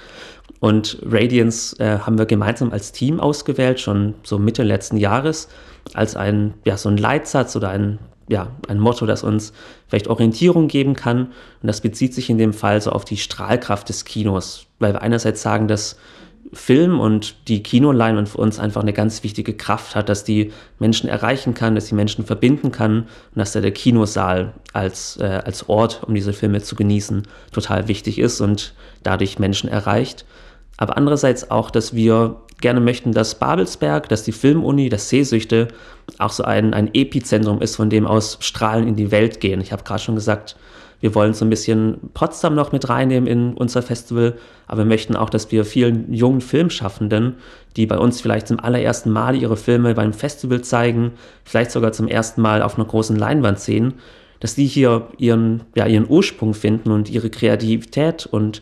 Und 0.62 1.00
Radiance 1.06 1.78
äh, 1.82 2.00
haben 2.00 2.18
wir 2.18 2.26
gemeinsam 2.26 2.72
als 2.72 2.94
Team 2.94 3.20
ausgewählt, 3.20 3.82
schon 3.82 4.14
so 4.24 4.40
Mitte 4.40 4.64
letzten 4.64 4.96
Jahres, 4.96 5.50
als 5.94 6.16
ein, 6.16 6.54
ja, 6.64 6.78
so 6.78 6.88
ein 6.88 6.96
Leitsatz 6.96 7.58
oder 7.58 7.68
ein 7.68 8.00
ja, 8.28 8.52
ein 8.68 8.80
Motto, 8.80 9.06
das 9.06 9.24
uns 9.24 9.54
vielleicht 9.88 10.08
Orientierung 10.08 10.68
geben 10.68 10.96
kann. 10.96 11.28
Und 11.62 11.68
das 11.68 11.82
bezieht 11.82 12.14
sich 12.14 12.30
in 12.30 12.38
dem 12.38 12.54
Fall 12.54 12.82
so 12.82 12.92
auf 12.92 13.06
die 13.06 13.18
Strahlkraft 13.18 13.90
des 13.90 14.06
Kinos, 14.06 14.68
weil 14.80 14.94
wir 14.94 15.02
einerseits 15.02 15.42
sagen, 15.42 15.68
dass 15.68 15.98
Film 16.52 17.00
und 17.00 17.48
die 17.48 17.64
Kinoleinwand 17.64 18.30
für 18.30 18.38
uns 18.38 18.60
einfach 18.60 18.82
eine 18.82 18.94
ganz 18.94 19.24
wichtige 19.24 19.54
Kraft 19.54 19.96
hat, 19.96 20.10
dass 20.10 20.24
die 20.24 20.52
Menschen 20.78 21.10
erreichen 21.10 21.54
kann, 21.54 21.76
dass 21.76 21.88
die 21.88 21.96
Menschen 21.96 22.26
verbinden 22.26 22.72
kann 22.72 23.04
und 23.04 23.36
dass 23.36 23.54
da 23.54 23.62
der 23.62 23.72
Kinosaal 23.72 24.54
als, 24.72 25.18
äh, 25.18 25.42
als 25.44 25.68
Ort, 25.70 26.04
um 26.06 26.14
diese 26.14 26.34
Filme 26.34 26.62
zu 26.62 26.76
genießen, 26.76 27.24
total 27.52 27.88
wichtig 27.88 28.20
ist 28.20 28.42
und 28.42 28.74
dadurch 29.04 29.40
Menschen 29.40 29.70
erreicht. 29.70 30.26
Aber 30.78 30.98
andererseits 30.98 31.50
auch, 31.50 31.72
dass 31.72 31.96
wir 31.96 32.36
gerne 32.62 32.80
möchten, 32.80 33.12
dass 33.12 33.36
Babelsberg, 33.36 34.10
dass 34.10 34.24
die 34.24 34.32
Filmuni, 34.32 34.90
dass 34.90 35.10
Sehsüchte 35.10 35.68
auch 36.18 36.32
so 36.32 36.44
ein, 36.44 36.74
ein 36.74 36.94
Epizentrum 36.94 37.62
ist, 37.62 37.76
von 37.76 37.90
dem 37.90 38.06
aus 38.08 38.38
Strahlen 38.42 38.88
in 38.88 38.96
die 38.96 39.12
Welt 39.12 39.40
gehen. 39.40 39.62
Ich 39.62 39.72
habe 39.72 39.84
gerade 39.84 40.02
schon 40.02 40.16
gesagt, 40.16 40.56
wir 41.04 41.14
wollen 41.16 41.34
so 41.34 41.44
ein 41.44 41.50
bisschen 41.50 41.98
Potsdam 42.14 42.56
noch 42.56 42.72
mit 42.72 42.88
reinnehmen 42.88 43.28
in 43.28 43.54
unser 43.56 43.82
Festival, 43.82 44.36
aber 44.68 44.80
wir 44.80 44.86
möchten 44.86 45.18
auch, 45.18 45.30
dass 45.30 45.52
wir 45.52 45.66
vielen 45.66 46.14
jungen 46.14 46.40
Filmschaffenden, 46.40 47.36
die 47.76 47.86
bei 47.86 47.98
uns 47.98 48.22
vielleicht 48.22 48.48
zum 48.48 48.62
allerersten 48.62 49.12
Mal 49.12 49.36
ihre 49.36 49.58
Filme 49.58 49.96
beim 49.96 50.14
Festival 50.14 50.62
zeigen, 50.62 51.12
vielleicht 51.44 51.72
sogar 51.72 51.92
zum 51.92 52.08
ersten 52.08 52.42
Mal 52.42 52.62
auf 52.62 52.78
einer 52.78 52.88
großen 52.88 53.18
Leinwand 53.18 53.60
sehen, 53.60 53.96
dass 54.40 54.56
die 54.56 54.66
hier 54.66 55.08
ihren, 55.18 55.64
ja, 55.76 55.88
ihren 55.88 56.10
Ursprung 56.10 56.54
finden 56.54 56.92
und 56.92 57.10
ihre 57.10 57.30
Kreativität 57.30 58.26
und 58.26 58.62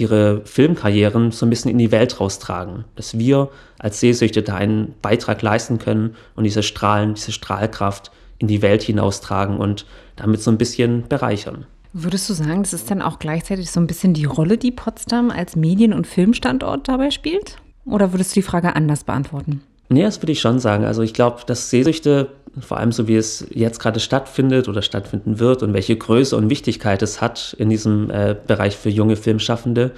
ihre 0.00 0.40
Filmkarrieren 0.46 1.30
so 1.30 1.44
ein 1.44 1.50
bisschen 1.50 1.70
in 1.70 1.78
die 1.78 1.92
Welt 1.92 2.18
raustragen. 2.18 2.84
Dass 2.96 3.18
wir 3.18 3.50
als 3.78 4.00
Sehsüchte 4.00 4.42
da 4.42 4.54
einen 4.54 4.94
Beitrag 5.02 5.42
leisten 5.42 5.78
können 5.78 6.16
und 6.34 6.44
diese 6.44 6.62
Strahlen, 6.62 7.14
diese 7.14 7.32
Strahlkraft 7.32 8.10
in 8.38 8.48
die 8.48 8.62
Welt 8.62 8.82
hinaustragen 8.82 9.58
und 9.58 9.84
damit 10.16 10.40
so 10.40 10.50
ein 10.50 10.58
bisschen 10.58 11.06
bereichern. 11.08 11.66
Würdest 11.92 12.30
du 12.30 12.34
sagen, 12.34 12.62
das 12.62 12.72
ist 12.72 12.90
dann 12.90 13.02
auch 13.02 13.18
gleichzeitig 13.18 13.70
so 13.70 13.80
ein 13.80 13.86
bisschen 13.86 14.14
die 14.14 14.24
Rolle, 14.24 14.56
die 14.56 14.70
Potsdam 14.70 15.30
als 15.30 15.56
Medien- 15.56 15.92
und 15.92 16.06
Filmstandort 16.06 16.88
dabei 16.88 17.10
spielt? 17.10 17.58
Oder 17.84 18.12
würdest 18.12 18.30
du 18.30 18.40
die 18.40 18.46
Frage 18.46 18.74
anders 18.76 19.04
beantworten? 19.04 19.62
Nee, 19.88 20.02
das 20.02 20.22
würde 20.22 20.32
ich 20.32 20.40
schon 20.40 20.60
sagen. 20.60 20.84
Also 20.84 21.02
ich 21.02 21.12
glaube, 21.12 21.40
dass 21.46 21.68
Sehsüchte, 21.68 22.28
vor 22.58 22.78
allem 22.78 22.92
so 22.92 23.06
wie 23.06 23.16
es 23.16 23.46
jetzt 23.50 23.78
gerade 23.78 24.00
stattfindet 24.00 24.68
oder 24.68 24.82
stattfinden 24.82 25.38
wird 25.38 25.62
und 25.62 25.72
welche 25.72 25.96
Größe 25.96 26.36
und 26.36 26.50
Wichtigkeit 26.50 27.02
es 27.02 27.20
hat 27.20 27.54
in 27.58 27.70
diesem 27.70 28.10
äh, 28.10 28.34
Bereich 28.46 28.76
für 28.76 28.90
junge 28.90 29.16
Filmschaffende, 29.16 29.92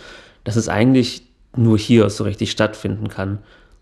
dass 0.44 0.56
es 0.56 0.68
eigentlich 0.68 1.22
nur 1.56 1.78
hier 1.78 2.10
so 2.10 2.24
richtig 2.24 2.50
stattfinden 2.50 3.08
kann. 3.08 3.38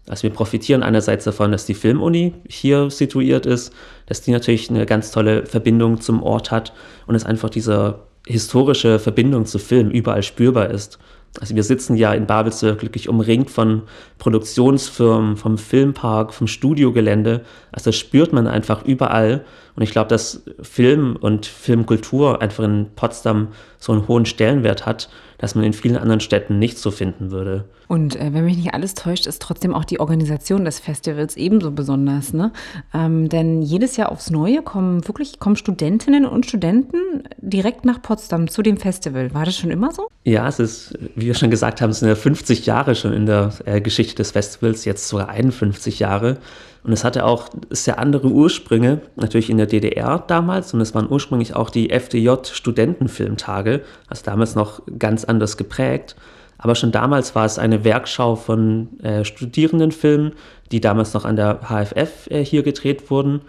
Also 0.08 0.24
wir 0.24 0.30
profitieren 0.30 0.82
einerseits 0.82 1.24
davon, 1.24 1.52
dass 1.52 1.66
die 1.66 1.74
Filmuni 1.74 2.34
hier 2.48 2.90
situiert 2.90 3.46
ist, 3.46 3.72
dass 4.06 4.22
die 4.22 4.32
natürlich 4.32 4.70
eine 4.70 4.86
ganz 4.86 5.12
tolle 5.12 5.46
Verbindung 5.46 6.00
zum 6.00 6.22
Ort 6.22 6.50
hat 6.50 6.72
und 7.06 7.14
es 7.14 7.24
einfach 7.24 7.50
dieser 7.50 8.00
historische 8.26 8.98
Verbindung 8.98 9.46
zu 9.46 9.58
Film 9.58 9.90
überall 9.90 10.22
spürbar 10.22 10.70
ist. 10.70 10.98
Also 11.38 11.54
wir 11.54 11.62
sitzen 11.62 11.96
ja 11.96 12.12
in 12.12 12.26
Babelsberg 12.26 12.80
glücklich 12.80 13.08
umringt 13.08 13.50
von 13.50 13.82
Produktionsfirmen, 14.18 15.36
vom 15.36 15.58
Filmpark, 15.58 16.34
vom 16.34 16.48
Studiogelände. 16.48 17.44
Also 17.70 17.90
das 17.90 17.96
spürt 17.96 18.32
man 18.32 18.48
einfach 18.48 18.84
überall. 18.84 19.44
Und 19.76 19.82
ich 19.82 19.92
glaube, 19.92 20.08
dass 20.08 20.42
Film 20.60 21.16
und 21.20 21.46
Filmkultur 21.46 22.42
einfach 22.42 22.64
in 22.64 22.88
Potsdam 22.96 23.48
so 23.78 23.92
einen 23.92 24.08
hohen 24.08 24.26
Stellenwert 24.26 24.86
hat, 24.86 25.08
dass 25.40 25.54
man 25.54 25.64
in 25.64 25.72
vielen 25.72 25.96
anderen 25.96 26.20
Städten 26.20 26.58
nicht 26.58 26.78
so 26.78 26.90
finden 26.90 27.30
würde. 27.30 27.64
Und 27.88 28.14
äh, 28.14 28.32
wenn 28.32 28.44
mich 28.44 28.56
nicht 28.56 28.74
alles 28.74 28.94
täuscht, 28.94 29.26
ist 29.26 29.42
trotzdem 29.42 29.74
auch 29.74 29.84
die 29.84 29.98
Organisation 29.98 30.64
des 30.64 30.78
Festivals 30.78 31.36
ebenso 31.36 31.72
besonders. 31.72 32.32
Ne? 32.32 32.52
Ähm, 32.94 33.28
denn 33.28 33.62
jedes 33.62 33.96
Jahr 33.96 34.12
aufs 34.12 34.30
Neue 34.30 34.62
kommen 34.62 35.08
wirklich 35.08 35.40
kommen 35.40 35.56
Studentinnen 35.56 36.26
und 36.26 36.46
Studenten 36.46 37.24
direkt 37.38 37.84
nach 37.84 38.02
Potsdam 38.02 38.48
zu 38.48 38.62
dem 38.62 38.76
Festival. 38.76 39.32
War 39.34 39.46
das 39.46 39.56
schon 39.56 39.70
immer 39.70 39.92
so? 39.92 40.08
Ja, 40.24 40.46
es 40.46 40.60
ist, 40.60 40.98
wie 41.16 41.26
wir 41.26 41.34
schon 41.34 41.50
gesagt 41.50 41.80
haben, 41.80 41.90
es 41.90 42.00
sind 42.00 42.08
ja 42.08 42.14
50 42.14 42.66
Jahre 42.66 42.94
schon 42.94 43.12
in 43.14 43.26
der 43.26 43.52
äh, 43.64 43.80
Geschichte 43.80 44.16
des 44.16 44.32
Festivals, 44.32 44.84
jetzt 44.84 45.08
sogar 45.08 45.30
51 45.30 45.98
Jahre. 45.98 46.38
Und 46.82 46.92
es 46.92 47.04
hatte 47.04 47.24
auch 47.26 47.48
sehr 47.68 47.98
andere 47.98 48.28
Ursprünge, 48.28 49.02
natürlich 49.16 49.50
in 49.50 49.58
der 49.58 49.66
DDR 49.66 50.18
damals. 50.26 50.72
Und 50.72 50.80
es 50.80 50.94
waren 50.94 51.10
ursprünglich 51.10 51.54
auch 51.54 51.70
die 51.70 51.90
FDJ-Studentenfilmtage, 51.90 53.82
also 54.08 54.24
damals 54.24 54.54
noch 54.54 54.80
ganz 54.98 55.24
anders 55.24 55.56
geprägt. 55.56 56.16
Aber 56.56 56.74
schon 56.74 56.92
damals 56.92 57.34
war 57.34 57.46
es 57.46 57.58
eine 57.58 57.84
Werkschau 57.84 58.36
von 58.36 59.00
äh, 59.00 59.24
Studierendenfilmen, 59.24 60.32
die 60.72 60.80
damals 60.80 61.14
noch 61.14 61.24
an 61.24 61.36
der 61.36 61.60
HFF 61.68 62.30
äh, 62.30 62.44
hier 62.44 62.62
gedreht 62.62 63.10
wurden. 63.10 63.42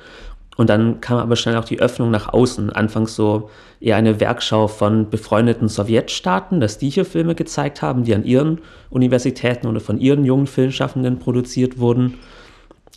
Und 0.58 0.70
dann 0.70 1.02
kam 1.02 1.18
aber 1.18 1.36
schnell 1.36 1.56
auch 1.56 1.66
die 1.66 1.80
Öffnung 1.80 2.12
nach 2.12 2.32
außen. 2.32 2.72
Anfangs 2.72 3.16
so 3.16 3.50
eher 3.80 3.96
eine 3.96 4.20
Werkschau 4.20 4.68
von 4.68 5.10
befreundeten 5.10 5.70
Sowjetstaaten, 5.70 6.60
dass 6.60 6.78
die 6.78 6.90
hier 6.90 7.06
Filme 7.06 7.36
gezeigt 7.36 7.82
haben, 7.82 8.04
die 8.04 8.14
an 8.14 8.26
ihren 8.26 8.60
Universitäten 8.90 9.68
oder 9.68 9.80
von 9.80 10.00
ihren 10.00 10.26
jungen 10.26 10.48
Filmschaffenden 10.48 11.20
produziert 11.20 11.80
wurden. 11.80 12.20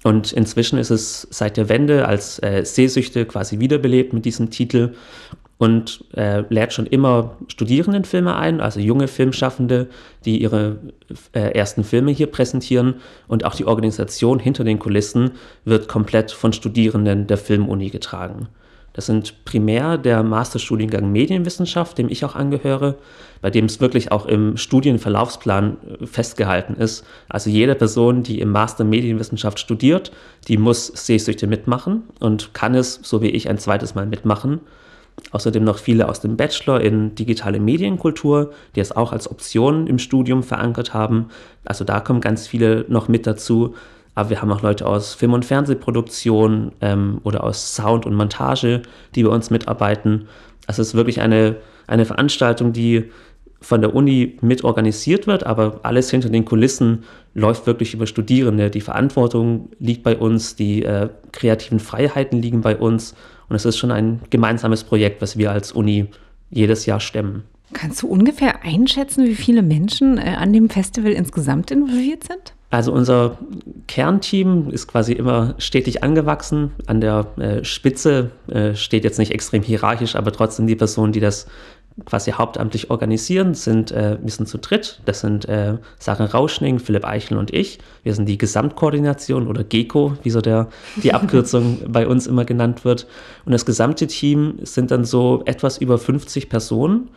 Und 0.05 0.33
inzwischen 0.33 0.79
ist 0.79 0.91
es 0.91 1.27
seit 1.31 1.57
der 1.57 1.71
Wende 1.71 2.07
als 2.07 2.39
äh, 2.43 2.63
Sehsüchte 2.65 3.25
quasi 3.25 3.59
wiederbelebt 3.59 4.13
mit 4.13 4.27
diesem 4.27 4.51
Titel 4.51 4.95
und 5.57 6.05
äh, 6.15 6.45
lädt 6.51 6.75
schon 6.75 6.85
immer 6.85 7.39
Studierendenfilme 7.49 8.37
ein, 8.37 8.61
also 8.61 8.81
junge 8.81 9.09
Filmschaffende, 9.09 9.89
die 10.27 10.43
ihre 10.43 10.77
äh, 11.33 11.57
ersten 11.57 11.85
Filme 11.85 12.11
hier 12.11 12.27
präsentieren. 12.27 12.97
Und 13.29 13.47
auch 13.47 13.55
die 13.55 13.65
Organisation 13.65 14.39
hinter 14.39 14.63
den 14.63 14.79
Kulissen 14.79 15.31
wird 15.65 15.89
komplett 15.89 16.33
von 16.33 16.53
Studierenden 16.53 17.27
der 17.27 17.39
Filmuni 17.39 17.89
getragen. 17.89 18.49
Das 18.95 19.07
sind 19.07 19.45
primär 19.45 19.99
der 19.99 20.23
Masterstudiengang 20.23 21.11
Medienwissenschaft, 21.11 21.99
dem 21.99 22.09
ich 22.09 22.25
auch 22.25 22.37
angehöre, 22.37 22.95
bei 23.43 23.51
dem 23.51 23.67
es 23.67 23.81
wirklich 23.81 24.13
auch 24.13 24.25
im 24.25 24.57
Studienverlaufsplan 24.57 25.77
äh, 26.01 26.07
festgehalten 26.07 26.75
ist. 26.75 27.05
Also 27.29 27.51
jede 27.51 27.75
Person, 27.75 28.23
die 28.23 28.41
im 28.41 28.51
Master 28.51 28.85
Medienwissenschaft 28.85 29.59
studiert, 29.59 30.13
die 30.49 30.57
muss 30.57 30.87
Sehsüchte 30.87 31.47
mitmachen 31.47 32.05
und 32.21 32.55
kann 32.55 32.75
es, 32.75 33.01
so 33.03 33.21
wie 33.21 33.31
ich, 33.31 33.51
ein 33.51 33.59
zweites 33.59 33.95
Mal 33.97 34.07
mitmachen. 34.07 34.61
Außerdem 35.33 35.65
noch 35.65 35.79
viele 35.79 36.09
aus 36.09 36.21
dem 36.21 36.37
Bachelor 36.37 36.81
in 36.81 37.15
digitale 37.17 37.59
Medienkultur, 37.59 38.53
die 38.77 38.81
es 38.81 38.93
auch 38.93 39.13
als 39.13 39.31
Option 39.31 39.87
im 39.89 39.99
Studium 39.99 40.43
verankert 40.43 40.95
haben. 40.95 41.27
Also 41.65 41.85
da 41.85 42.01
kommen 42.01 42.21
ganz 42.21 42.47
viele 42.47 42.85
noch 42.89 43.09
mit 43.09 43.27
dazu. 43.27 43.75
Aber 44.15 44.31
wir 44.31 44.41
haben 44.41 44.53
auch 44.53 44.63
Leute 44.63 44.87
aus 44.87 45.15
Film- 45.15 45.33
und 45.33 45.45
Fernsehproduktion 45.45 46.73
ähm, 46.81 47.21
oder 47.25 47.45
aus 47.45 47.75
Sound 47.75 48.07
und 48.07 48.15
Montage, 48.15 48.83
die 49.15 49.25
bei 49.25 49.31
uns 49.31 49.51
mitarbeiten. 49.51 50.29
Also 50.67 50.83
es 50.83 50.89
ist 50.89 50.95
wirklich 50.95 51.21
eine, 51.21 51.57
eine 51.87 52.05
Veranstaltung, 52.05 52.73
die 52.73 53.11
von 53.61 53.81
der 53.81 53.95
Uni 53.95 54.37
mit 54.43 54.63
organisiert 54.63 55.27
wird, 55.27 55.45
aber 55.45 55.81
alles 55.83 56.11
hinter 56.11 56.29
den 56.29 56.45
Kulissen 56.45 57.05
läuft 57.33 57.67
wirklich 57.67 57.95
über 57.95 58.07
Studierende. 58.07 58.71
Die 58.71 58.83
Verantwortung 58.83 59.71
liegt 59.79 60.03
bei 60.03 60.17
uns, 60.17 60.55
die 60.55 60.85
äh, 60.85 61.09
kreativen 61.33 61.81
Freiheiten 61.81 62.41
liegen 62.41 62.61
bei 62.61 62.77
uns 62.77 63.15
und 63.49 63.57
es 63.57 63.65
ist 63.65 63.79
schon 63.79 63.91
ein 63.91 64.21
gemeinsames 64.31 64.85
Projekt, 64.85 65.23
was 65.23 65.39
wir 65.39 65.51
als 65.51 65.73
Uni 65.73 66.07
jedes 66.51 66.87
Jahr 66.87 67.01
stemmen. 67.01 67.45
Kannst 67.73 68.03
du 68.03 68.07
ungefähr 68.07 68.63
einschätzen, 68.63 69.27
wie 69.27 69.35
viele 69.35 69.63
Menschen 69.63 70.19
äh, 70.19 70.37
an 70.39 70.53
dem 70.53 70.71
Festival 70.71 71.13
insgesamt 71.13 71.71
involviert 71.71 72.25
sind? 72.25 72.54
Also 72.71 72.93
unser 72.93 73.39
Kernteam 73.87 74.71
ist 74.71 74.89
quasi 74.89 75.13
immer 75.13 75.55
stetig 75.59 76.03
angewachsen. 76.03 76.73
An 76.87 77.01
der 77.01 77.27
äh, 77.37 77.65
Spitze 77.65 78.31
äh, 78.49 78.75
steht 78.75 79.05
jetzt 79.05 79.19
nicht 79.19 79.31
extrem 79.31 79.63
hierarchisch, 79.63 80.17
aber 80.17 80.33
trotzdem 80.33 80.67
die 80.67 80.75
Personen, 80.75 81.13
die 81.13 81.21
das 81.21 81.47
quasi 82.05 82.33
hauptamtlich 82.33 82.91
organisieren, 82.91 83.55
sind, 83.55 83.93
äh, 83.93 84.19
wir 84.21 84.31
sind 84.31 84.49
zu 84.49 84.59
dritt. 84.59 85.01
Das 85.05 85.21
sind 85.21 85.49
äh, 85.49 85.79
Sarah 85.99 86.25
Rauschning, 86.25 86.81
Philipp 86.81 87.05
Eichel 87.05 87.39
und 87.39 87.55
ich. 87.55 87.79
Wir 88.03 88.15
sind 88.15 88.29
die 88.29 88.39
Gesamtkoordination 88.39 89.47
oder 89.47 89.63
GECO, 89.63 90.17
wie 90.25 90.31
so 90.31 90.41
der, 90.41 90.69
die 90.97 91.15
Abkürzung 91.15 91.79
bei 91.89 92.09
uns 92.09 92.27
immer 92.27 92.45
genannt 92.45 92.85
wird. 92.85 93.07
Und 93.45 93.53
das 93.53 93.65
gesamte 93.65 94.09
Team 94.09 94.59
sind 94.63 94.91
dann 94.91 95.05
so 95.05 95.43
etwas 95.47 95.79
über 95.79 95.99
50 95.99 96.49
Personen. 96.49 97.11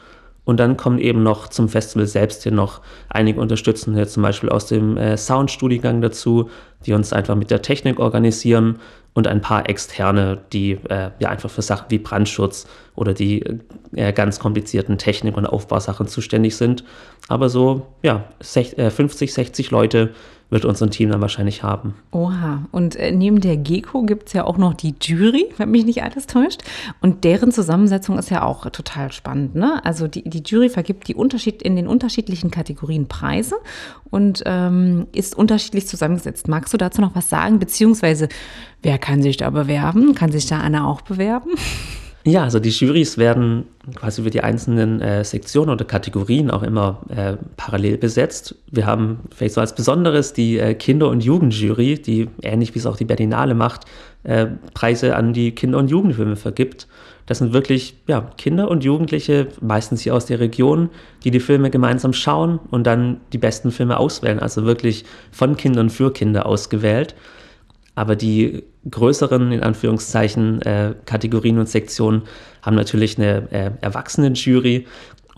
Und 0.47 0.61
dann 0.61 0.77
kommen 0.77 0.97
eben 0.97 1.23
noch 1.23 1.49
zum 1.49 1.67
Festival 1.67 2.07
selbst 2.07 2.43
hier 2.43 2.53
noch 2.53 2.79
einige 3.09 3.41
Unterstützende, 3.41 4.07
zum 4.07 4.23
Beispiel 4.23 4.47
aus 4.47 4.65
dem 4.65 4.95
äh, 4.95 5.17
Soundstudiengang 5.17 5.99
dazu, 6.01 6.49
die 6.85 6.93
uns 6.93 7.13
einfach 7.13 7.35
mit 7.35 7.51
der 7.51 7.61
Technik 7.61 7.99
organisieren 7.99 8.79
und 9.13 9.27
ein 9.27 9.41
paar 9.41 9.67
externe, 9.67 10.39
die 10.53 10.73
äh, 10.89 11.09
ja 11.19 11.29
einfach 11.29 11.49
für 11.49 11.63
Sachen 11.63 11.87
wie 11.89 11.97
Brandschutz 11.97 12.67
oder 12.95 13.13
die 13.13 13.43
äh, 13.95 14.13
ganz 14.13 14.39
komplizierten 14.39 14.97
Technik- 14.97 15.37
und 15.37 15.47
Aufbausachen 15.47 16.07
zuständig 16.07 16.55
sind. 16.55 16.83
Aber 17.27 17.49
so, 17.49 17.87
ja, 18.03 18.25
60, 18.39 18.93
50, 18.93 19.33
60 19.33 19.71
Leute 19.71 20.11
wird 20.49 20.63
unser 20.63 20.89
Team 20.89 21.11
dann 21.11 21.19
wahrscheinlich 21.19 21.63
haben. 21.63 21.95
Oha, 22.11 22.63
und 22.71 22.95
äh, 22.95 23.11
neben 23.11 23.41
der 23.41 23.57
GECO 23.57 24.03
gibt 24.03 24.27
es 24.27 24.33
ja 24.33 24.45
auch 24.45 24.57
noch 24.57 24.73
die 24.73 24.95
Jury, 25.01 25.47
wenn 25.57 25.71
mich 25.71 25.85
nicht 25.85 26.03
alles 26.03 26.25
täuscht. 26.25 26.61
Und 27.01 27.25
deren 27.25 27.51
Zusammensetzung 27.51 28.17
ist 28.17 28.29
ja 28.29 28.43
auch 28.43 28.69
total 28.69 29.11
spannend. 29.11 29.55
Ne? 29.55 29.83
Also 29.83 30.07
die, 30.07 30.23
die 30.23 30.43
Jury 30.45 30.69
vergibt 30.69 31.07
die 31.09 31.15
Unterschied, 31.15 31.61
in 31.61 31.75
den 31.75 31.87
unterschiedlichen 31.87 32.49
Kategorien 32.49 33.07
Preise 33.07 33.55
und 34.09 34.43
ähm, 34.45 35.07
ist 35.11 35.37
unterschiedlich 35.37 35.87
zusammengesetzt. 35.87 36.47
Magst 36.47 36.66
du 36.73 36.77
dazu 36.77 37.01
noch 37.01 37.15
was 37.15 37.29
sagen? 37.29 37.59
Beziehungsweise, 37.59 38.29
wer 38.81 38.97
kann 38.97 39.21
sich 39.21 39.37
da 39.37 39.49
bewerben? 39.49 40.15
Kann 40.15 40.31
sich 40.31 40.45
da 40.45 40.59
Anna 40.59 40.87
auch 40.87 41.01
bewerben? 41.01 41.51
Ja, 42.27 42.43
also 42.43 42.59
die 42.59 42.71
Jurys 42.71 43.17
werden 43.17 43.67
quasi 43.95 44.21
für 44.21 44.29
die 44.29 44.41
einzelnen 44.41 44.99
äh, 44.99 45.23
Sektionen 45.23 45.69
oder 45.69 45.85
Kategorien 45.85 46.51
auch 46.51 46.61
immer 46.61 47.01
äh, 47.07 47.37
parallel 47.55 47.97
besetzt. 47.97 48.53
Wir 48.69 48.85
haben 48.85 49.19
vielleicht 49.33 49.53
so 49.53 49.61
als 49.61 49.73
Besonderes 49.73 50.33
die 50.33 50.57
äh, 50.57 50.73
Kinder- 50.73 51.07
und 51.07 51.23
Jugendjury, 51.23 52.01
die 52.01 52.27
ähnlich 52.41 52.75
wie 52.75 52.79
es 52.79 52.85
auch 52.85 52.97
die 52.97 53.05
Berlinale 53.05 53.53
macht, 53.53 53.85
äh, 54.23 54.47
Preise 54.73 55.15
an 55.15 55.31
die 55.31 55.55
Kinder- 55.55 55.77
und 55.77 55.89
Jugendfilme 55.89 56.35
vergibt. 56.35 56.89
Das 57.27 57.39
sind 57.39 57.53
wirklich 57.53 57.95
ja, 58.07 58.21
Kinder 58.37 58.71
und 58.71 58.83
Jugendliche, 58.83 59.49
meistens 59.61 60.01
hier 60.01 60.15
aus 60.15 60.25
der 60.25 60.39
Region, 60.39 60.89
die 61.23 61.29
die 61.29 61.41
Filme 61.41 61.69
gemeinsam 61.69 62.13
schauen 62.13 62.59
und 62.71 62.87
dann 62.87 63.19
die 63.33 63.37
besten 63.37 63.69
Filme 63.69 63.97
auswählen. 63.97 64.39
Also 64.39 64.65
wirklich 64.65 65.05
von 65.31 65.55
Kindern 65.57 65.89
für 65.89 66.11
Kinder 66.11 66.45
ausgewählt. 66.45 67.15
Aber 67.95 68.15
die 68.15 68.63
größeren, 68.89 69.51
in 69.51 69.61
Anführungszeichen, 69.61 70.61
äh, 70.61 70.93
Kategorien 71.05 71.59
und 71.59 71.67
Sektionen 71.67 72.21
haben 72.61 72.75
natürlich 72.75 73.17
eine 73.17 73.51
äh, 73.51 73.71
Erwachsenen-Jury 73.81 74.85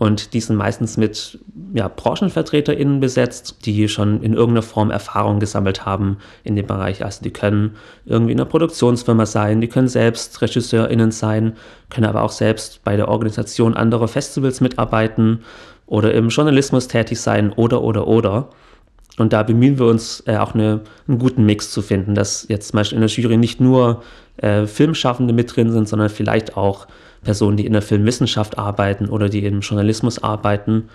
und 0.00 0.32
die 0.32 0.40
sind 0.40 0.56
meistens 0.56 0.96
mit 0.96 1.38
ja, 1.74 1.86
BranchenvertreterInnen 1.88 3.00
besetzt, 3.00 3.66
die 3.66 3.86
schon 3.86 4.22
in 4.22 4.32
irgendeiner 4.32 4.62
Form 4.62 4.90
Erfahrung 4.90 5.40
gesammelt 5.40 5.84
haben 5.84 6.16
in 6.42 6.56
dem 6.56 6.66
Bereich. 6.66 7.04
Also 7.04 7.22
die 7.22 7.30
können 7.30 7.76
irgendwie 8.06 8.32
in 8.32 8.40
einer 8.40 8.48
Produktionsfirma 8.48 9.26
sein, 9.26 9.60
die 9.60 9.68
können 9.68 9.88
selbst 9.88 10.40
RegisseurInnen 10.40 11.10
sein, 11.10 11.52
können 11.90 12.06
aber 12.06 12.22
auch 12.22 12.30
selbst 12.30 12.82
bei 12.82 12.96
der 12.96 13.08
Organisation 13.08 13.74
anderer 13.74 14.08
Festivals 14.08 14.62
mitarbeiten 14.62 15.40
oder 15.84 16.14
im 16.14 16.30
Journalismus 16.30 16.88
tätig 16.88 17.20
sein 17.20 17.52
oder, 17.52 17.82
oder, 17.82 18.06
oder. 18.06 18.48
Und 19.20 19.34
da 19.34 19.42
bemühen 19.42 19.78
wir 19.78 19.84
uns 19.84 20.22
äh, 20.26 20.38
auch 20.38 20.54
eine, 20.54 20.80
einen 21.06 21.18
guten 21.18 21.44
Mix 21.44 21.70
zu 21.70 21.82
finden, 21.82 22.14
dass 22.14 22.46
jetzt 22.48 22.68
zum 22.68 22.78
Beispiel 22.78 22.96
in 22.96 23.02
der 23.02 23.10
Jury 23.10 23.36
nicht 23.36 23.60
nur 23.60 24.02
äh, 24.38 24.66
Filmschaffende 24.66 25.34
mit 25.34 25.54
drin 25.54 25.70
sind, 25.70 25.86
sondern 25.86 26.08
vielleicht 26.08 26.56
auch 26.56 26.86
Personen, 27.22 27.58
die 27.58 27.66
in 27.66 27.74
der 27.74 27.82
Filmwissenschaft 27.82 28.56
arbeiten 28.56 29.10
oder 29.10 29.28
die 29.28 29.44
im 29.44 29.60
Journalismus 29.60 30.22
arbeiten. 30.22 30.88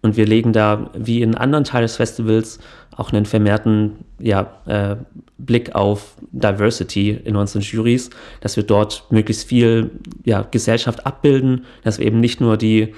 Und 0.00 0.16
wir 0.16 0.24
legen 0.24 0.54
da, 0.54 0.88
wie 0.94 1.20
in 1.20 1.34
anderen 1.34 1.64
Teilen 1.64 1.82
des 1.82 1.96
Festivals, 1.96 2.58
auch 2.96 3.12
einen 3.12 3.26
vermehrten 3.26 3.98
ja, 4.18 4.50
äh, 4.64 4.96
Blick 5.36 5.74
auf 5.74 6.14
Diversity 6.32 7.10
in 7.10 7.36
unseren 7.36 7.60
Juries, 7.60 8.08
dass 8.40 8.56
wir 8.56 8.62
dort 8.62 9.04
möglichst 9.10 9.46
viel 9.46 9.90
ja, 10.24 10.40
Gesellschaft 10.40 11.04
abbilden, 11.04 11.66
dass 11.84 11.98
wir 11.98 12.06
eben 12.06 12.20
nicht 12.20 12.40
nur 12.40 12.56
die 12.56 12.94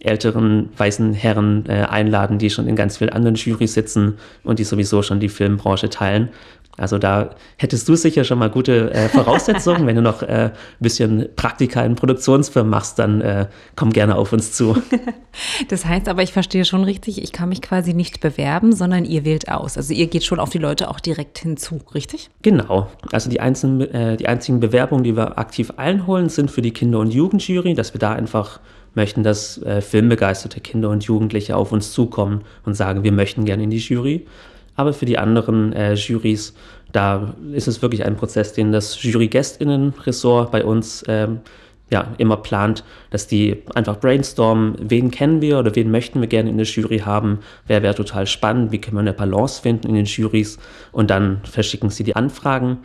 älteren 0.00 0.68
weißen 0.76 1.14
Herren 1.14 1.64
äh, 1.68 1.82
einladen, 1.88 2.38
die 2.38 2.50
schon 2.50 2.66
in 2.66 2.76
ganz 2.76 2.98
vielen 2.98 3.10
anderen 3.10 3.36
Jurys 3.36 3.74
sitzen 3.74 4.18
und 4.44 4.58
die 4.58 4.64
sowieso 4.64 5.02
schon 5.02 5.20
die 5.20 5.28
Filmbranche 5.28 5.88
teilen, 5.88 6.30
Also 6.78 6.98
da 6.98 7.30
hättest 7.56 7.88
du 7.88 7.96
sicher 7.96 8.24
schon 8.24 8.38
mal 8.38 8.50
gute 8.50 8.92
äh, 8.92 9.08
Voraussetzungen. 9.08 9.86
Wenn 9.86 9.96
du 9.96 10.02
noch 10.02 10.22
äh, 10.22 10.26
ein 10.26 10.52
bisschen 10.80 11.28
Praktika 11.34 11.82
in 11.82 11.94
Produktionsfirmen 11.94 12.68
machst, 12.70 12.98
dann 12.98 13.20
äh, 13.20 13.46
komm 13.76 13.92
gerne 13.92 14.16
auf 14.16 14.32
uns 14.32 14.52
zu. 14.52 14.76
Das 15.68 15.84
heißt 15.84 16.08
aber, 16.08 16.22
ich 16.22 16.32
verstehe 16.32 16.64
schon 16.64 16.82
richtig, 16.82 17.22
ich 17.22 17.30
kann 17.30 17.50
mich 17.50 17.60
quasi 17.60 17.92
nicht 17.92 18.20
bewerben, 18.20 18.72
sondern 18.72 19.04
ihr 19.04 19.26
wählt 19.26 19.50
aus. 19.50 19.76
Also 19.76 19.92
ihr 19.92 20.06
geht 20.06 20.24
schon 20.24 20.40
auf 20.40 20.48
die 20.48 20.56
Leute 20.56 20.88
auch 20.88 20.98
direkt 20.98 21.38
hinzu, 21.38 21.78
richtig? 21.94 22.30
Genau. 22.40 22.88
Also 23.12 23.28
die 23.28 23.40
einzelnen, 23.40 23.82
äh, 23.82 24.16
die 24.16 24.28
einzigen 24.28 24.60
Bewerbungen, 24.60 25.04
die 25.04 25.14
wir 25.14 25.38
aktiv 25.38 25.72
einholen, 25.76 26.30
sind 26.30 26.50
für 26.50 26.62
die 26.62 26.70
Kinder- 26.70 27.00
und 27.00 27.12
Jugendjury, 27.12 27.74
dass 27.74 27.92
wir 27.92 27.98
da 27.98 28.14
einfach 28.14 28.60
möchten, 28.96 29.22
dass 29.22 29.62
äh, 29.62 29.80
filmbegeisterte 29.80 30.60
Kinder 30.60 30.90
und 30.90 31.04
Jugendliche 31.04 31.56
auf 31.56 31.72
uns 31.72 31.92
zukommen 31.92 32.42
und 32.64 32.74
sagen, 32.74 33.04
wir 33.04 33.12
möchten 33.12 33.44
gerne 33.44 33.62
in 33.62 33.70
die 33.70 33.78
Jury. 33.78 34.26
Aber 34.74 34.92
für 34.92 35.06
die 35.06 35.18
anderen 35.18 35.72
äh, 35.72 35.94
Jurys, 35.94 36.54
da 36.92 37.34
ist 37.52 37.68
es 37.68 37.82
wirklich 37.82 38.04
ein 38.04 38.16
Prozess, 38.16 38.52
den 38.52 38.72
das 38.72 39.02
Jury-GästInnen-Ressort 39.02 40.50
bei 40.50 40.64
uns 40.64 41.04
ähm, 41.08 41.40
ja, 41.90 42.08
immer 42.18 42.36
plant, 42.36 42.84
dass 43.10 43.26
die 43.26 43.62
einfach 43.74 44.00
brainstormen, 44.00 44.74
wen 44.80 45.10
kennen 45.10 45.40
wir 45.40 45.58
oder 45.58 45.74
wen 45.76 45.90
möchten 45.90 46.20
wir 46.20 46.26
gerne 46.26 46.50
in 46.50 46.56
der 46.56 46.66
Jury 46.66 46.98
haben, 46.98 47.40
wer 47.66 47.82
wäre 47.82 47.94
total 47.94 48.26
spannend, 48.26 48.72
wie 48.72 48.80
können 48.80 48.96
wir 48.96 49.00
eine 49.00 49.12
Balance 49.12 49.62
finden 49.62 49.88
in 49.88 49.94
den 49.94 50.04
Jurys? 50.04 50.58
Und 50.90 51.10
dann 51.10 51.40
verschicken 51.44 51.90
sie 51.90 52.02
die 52.02 52.16
Anfragen 52.16 52.78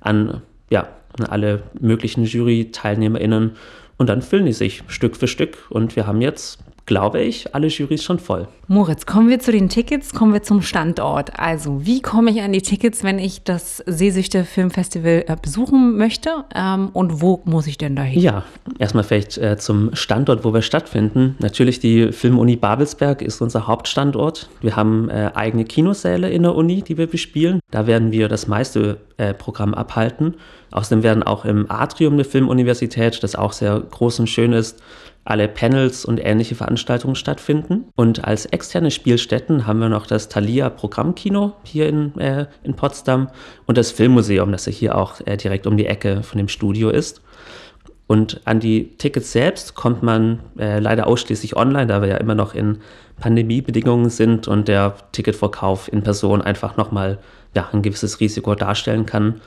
an 0.00 0.42
ja, 0.70 0.88
alle 1.28 1.62
möglichen 1.80 2.24
Jury-TeilnehmerInnen 2.24 3.52
und 3.98 4.08
dann 4.08 4.22
füllen 4.22 4.46
die 4.46 4.52
sich 4.52 4.82
Stück 4.88 5.16
für 5.16 5.28
Stück. 5.28 5.66
Und 5.70 5.96
wir 5.96 6.06
haben 6.06 6.20
jetzt 6.20 6.58
glaube 6.86 7.20
ich, 7.20 7.54
alle 7.54 7.66
Jurys 7.66 8.02
schon 8.02 8.18
voll. 8.18 8.48
Moritz, 8.68 9.06
kommen 9.06 9.28
wir 9.28 9.38
zu 9.40 9.52
den 9.52 9.68
Tickets, 9.68 10.12
kommen 10.12 10.32
wir 10.32 10.42
zum 10.42 10.62
Standort. 10.62 11.38
Also, 11.38 11.84
wie 11.84 12.00
komme 12.00 12.30
ich 12.30 12.40
an 12.40 12.52
die 12.52 12.62
Tickets, 12.62 13.04
wenn 13.04 13.18
ich 13.18 13.42
das 13.44 13.82
Seesüchte 13.86 14.44
Filmfestival 14.44 15.24
äh, 15.26 15.36
besuchen 15.40 15.96
möchte? 15.96 16.44
Ähm, 16.54 16.90
und 16.92 17.20
wo 17.20 17.42
muss 17.44 17.66
ich 17.66 17.76
denn 17.76 17.96
da 17.96 18.02
hin? 18.02 18.22
Ja, 18.22 18.44
erstmal 18.78 19.04
vielleicht 19.04 19.36
äh, 19.38 19.56
zum 19.56 19.94
Standort, 19.94 20.44
wo 20.44 20.54
wir 20.54 20.62
stattfinden. 20.62 21.36
Natürlich 21.40 21.80
die 21.80 22.12
Filmuni 22.12 22.56
Babelsberg 22.56 23.22
ist 23.22 23.40
unser 23.40 23.66
Hauptstandort. 23.66 24.48
Wir 24.60 24.76
haben 24.76 25.10
äh, 25.10 25.32
eigene 25.34 25.64
Kinosäle 25.64 26.30
in 26.30 26.42
der 26.42 26.54
Uni, 26.54 26.82
die 26.82 26.96
wir 26.96 27.08
bespielen. 27.08 27.60
Da 27.70 27.86
werden 27.86 28.12
wir 28.12 28.28
das 28.28 28.46
meiste 28.46 28.98
Programm 29.38 29.72
abhalten. 29.72 30.34
Außerdem 30.72 31.02
werden 31.02 31.22
auch 31.22 31.46
im 31.46 31.70
Atrium 31.70 32.16
der 32.16 32.26
Filmuniversität, 32.26 33.22
das 33.22 33.34
auch 33.34 33.52
sehr 33.52 33.80
groß 33.80 34.20
und 34.20 34.26
schön 34.26 34.52
ist, 34.52 34.82
alle 35.26 35.48
Panels 35.48 36.04
und 36.04 36.24
ähnliche 36.24 36.54
Veranstaltungen 36.54 37.16
stattfinden. 37.16 37.86
Und 37.96 38.24
als 38.24 38.46
externe 38.46 38.90
Spielstätten 38.90 39.66
haben 39.66 39.80
wir 39.80 39.88
noch 39.88 40.06
das 40.06 40.28
Thalia 40.28 40.70
Programmkino 40.70 41.52
hier 41.64 41.88
in, 41.88 42.16
äh, 42.18 42.46
in 42.62 42.74
Potsdam 42.74 43.28
und 43.66 43.76
das 43.76 43.90
Filmmuseum, 43.90 44.52
das 44.52 44.66
ja 44.66 44.72
hier 44.72 44.96
auch 44.96 45.20
äh, 45.26 45.36
direkt 45.36 45.66
um 45.66 45.76
die 45.76 45.86
Ecke 45.86 46.22
von 46.22 46.38
dem 46.38 46.48
Studio 46.48 46.90
ist. 46.90 47.22
Und 48.06 48.40
an 48.44 48.60
die 48.60 48.96
Tickets 48.98 49.32
selbst 49.32 49.74
kommt 49.74 50.02
man 50.02 50.40
äh, 50.58 50.78
leider 50.78 51.08
ausschließlich 51.08 51.56
online, 51.56 51.88
da 51.88 52.00
wir 52.00 52.08
ja 52.08 52.16
immer 52.18 52.36
noch 52.36 52.54
in 52.54 52.78
Pandemiebedingungen 53.18 54.10
sind 54.10 54.46
und 54.46 54.68
der 54.68 54.94
Ticketverkauf 55.10 55.92
in 55.92 56.02
Person 56.02 56.40
einfach 56.40 56.76
nochmal 56.76 57.18
ja, 57.54 57.68
ein 57.72 57.82
gewisses 57.82 58.20
Risiko 58.20 58.54
darstellen 58.54 59.06
kann. 59.06 59.40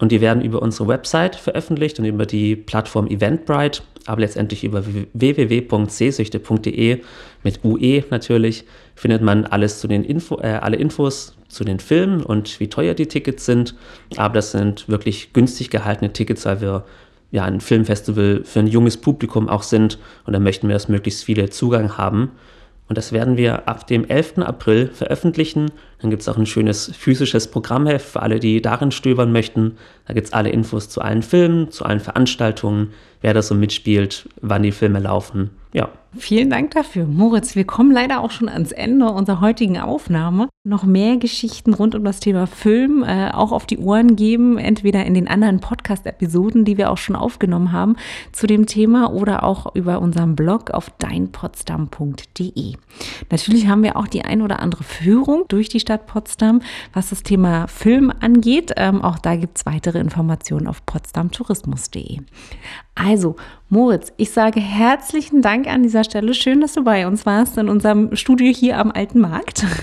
Und 0.00 0.12
die 0.12 0.20
werden 0.20 0.42
über 0.42 0.62
unsere 0.62 0.86
Website 0.88 1.34
veröffentlicht 1.36 1.98
und 1.98 2.04
über 2.04 2.26
die 2.26 2.54
Plattform 2.56 3.08
Eventbrite, 3.08 3.82
aber 4.06 4.20
letztendlich 4.20 4.62
über 4.64 4.84
www.sehsüchte.de 5.12 7.00
mit 7.42 7.64
UE 7.64 8.04
natürlich 8.10 8.64
findet 8.94 9.22
man 9.22 9.44
alles 9.44 9.80
zu 9.80 9.88
den 9.88 10.04
Info, 10.04 10.38
äh, 10.40 10.58
alle 10.60 10.76
Infos 10.76 11.36
zu 11.48 11.64
den 11.64 11.80
Filmen 11.80 12.22
und 12.22 12.60
wie 12.60 12.68
teuer 12.68 12.94
die 12.94 13.06
Tickets 13.06 13.44
sind. 13.46 13.74
Aber 14.16 14.34
das 14.34 14.52
sind 14.52 14.88
wirklich 14.88 15.32
günstig 15.32 15.70
gehaltene 15.70 16.12
Tickets, 16.12 16.44
weil 16.44 16.60
wir 16.60 16.84
ja 17.30 17.44
ein 17.44 17.60
Filmfestival 17.60 18.42
für 18.44 18.60
ein 18.60 18.66
junges 18.66 18.96
Publikum 18.96 19.48
auch 19.48 19.62
sind 19.62 19.98
und 20.24 20.32
da 20.32 20.40
möchten 20.40 20.68
wir, 20.68 20.74
dass 20.74 20.88
möglichst 20.88 21.24
viele 21.24 21.50
Zugang 21.50 21.98
haben. 21.98 22.30
Und 22.88 22.96
das 22.96 23.12
werden 23.12 23.36
wir 23.36 23.68
ab 23.68 23.86
dem 23.86 24.06
11. 24.06 24.38
April 24.38 24.88
veröffentlichen. 24.88 25.70
Dann 26.00 26.10
gibt 26.10 26.22
es 26.22 26.28
auch 26.28 26.38
ein 26.38 26.46
schönes 26.46 26.90
physisches 26.96 27.50
Programmheft 27.50 28.08
für 28.08 28.22
alle, 28.22 28.40
die 28.40 28.62
darin 28.62 28.90
stöbern 28.90 29.30
möchten. 29.30 29.76
Da 30.06 30.14
gibt 30.14 30.28
es 30.28 30.32
alle 30.32 30.48
Infos 30.48 30.88
zu 30.88 31.02
allen 31.02 31.22
Filmen, 31.22 31.70
zu 31.70 31.84
allen 31.84 32.00
Veranstaltungen, 32.00 32.92
wer 33.20 33.34
da 33.34 33.42
so 33.42 33.54
mitspielt, 33.54 34.28
wann 34.40 34.62
die 34.62 34.72
Filme 34.72 35.00
laufen. 35.00 35.50
Ja. 35.74 35.90
Vielen 36.16 36.48
Dank 36.48 36.70
dafür. 36.70 37.06
Moritz, 37.06 37.54
wir 37.54 37.66
kommen 37.66 37.92
leider 37.92 38.20
auch 38.20 38.30
schon 38.30 38.48
ans 38.48 38.72
Ende 38.72 39.06
unserer 39.10 39.42
heutigen 39.42 39.78
Aufnahme. 39.78 40.48
Noch 40.64 40.84
mehr 40.84 41.18
Geschichten 41.18 41.74
rund 41.74 41.94
um 41.94 42.02
das 42.02 42.18
Thema 42.18 42.46
Film 42.46 43.04
äh, 43.06 43.30
auch 43.30 43.52
auf 43.52 43.66
die 43.66 43.78
Ohren 43.78 44.16
geben, 44.16 44.56
entweder 44.56 45.04
in 45.04 45.12
den 45.12 45.28
anderen 45.28 45.60
Podcast-Episoden, 45.60 46.64
die 46.64 46.78
wir 46.78 46.90
auch 46.90 46.96
schon 46.96 47.14
aufgenommen 47.14 47.72
haben, 47.72 47.96
zu 48.32 48.46
dem 48.46 48.64
Thema 48.64 49.12
oder 49.12 49.44
auch 49.44 49.74
über 49.74 50.00
unseren 50.00 50.34
Blog 50.34 50.70
auf 50.70 50.90
deinpotsdam.de. 50.98 52.74
Natürlich 53.30 53.68
haben 53.68 53.82
wir 53.82 53.96
auch 53.96 54.08
die 54.08 54.24
ein 54.24 54.40
oder 54.40 54.60
andere 54.60 54.84
Führung 54.84 55.44
durch 55.48 55.68
die 55.68 55.80
Stadt 55.80 56.06
Potsdam, 56.06 56.62
was 56.94 57.10
das 57.10 57.22
Thema 57.22 57.66
Film 57.66 58.10
angeht. 58.20 58.72
Ähm, 58.76 59.02
auch 59.02 59.18
da 59.18 59.36
gibt 59.36 59.58
es 59.58 59.66
weitere 59.66 59.98
Informationen 59.98 60.68
auf 60.68 60.84
potsdamtourismus.de. 60.86 62.20
Also, 62.94 63.36
Moritz, 63.70 64.14
ich 64.16 64.30
sage 64.30 64.60
herzlichen 64.60 65.42
Dank 65.42 65.66
an 65.66 65.82
dieser 65.82 66.02
Stelle. 66.02 66.32
Schön, 66.32 66.62
dass 66.62 66.72
du 66.72 66.84
bei 66.84 67.06
uns 67.06 67.26
warst 67.26 67.58
in 67.58 67.68
unserem 67.68 68.16
Studio 68.16 68.50
hier 68.50 68.78
am 68.78 68.90
Alten 68.90 69.20
Markt. 69.20 69.64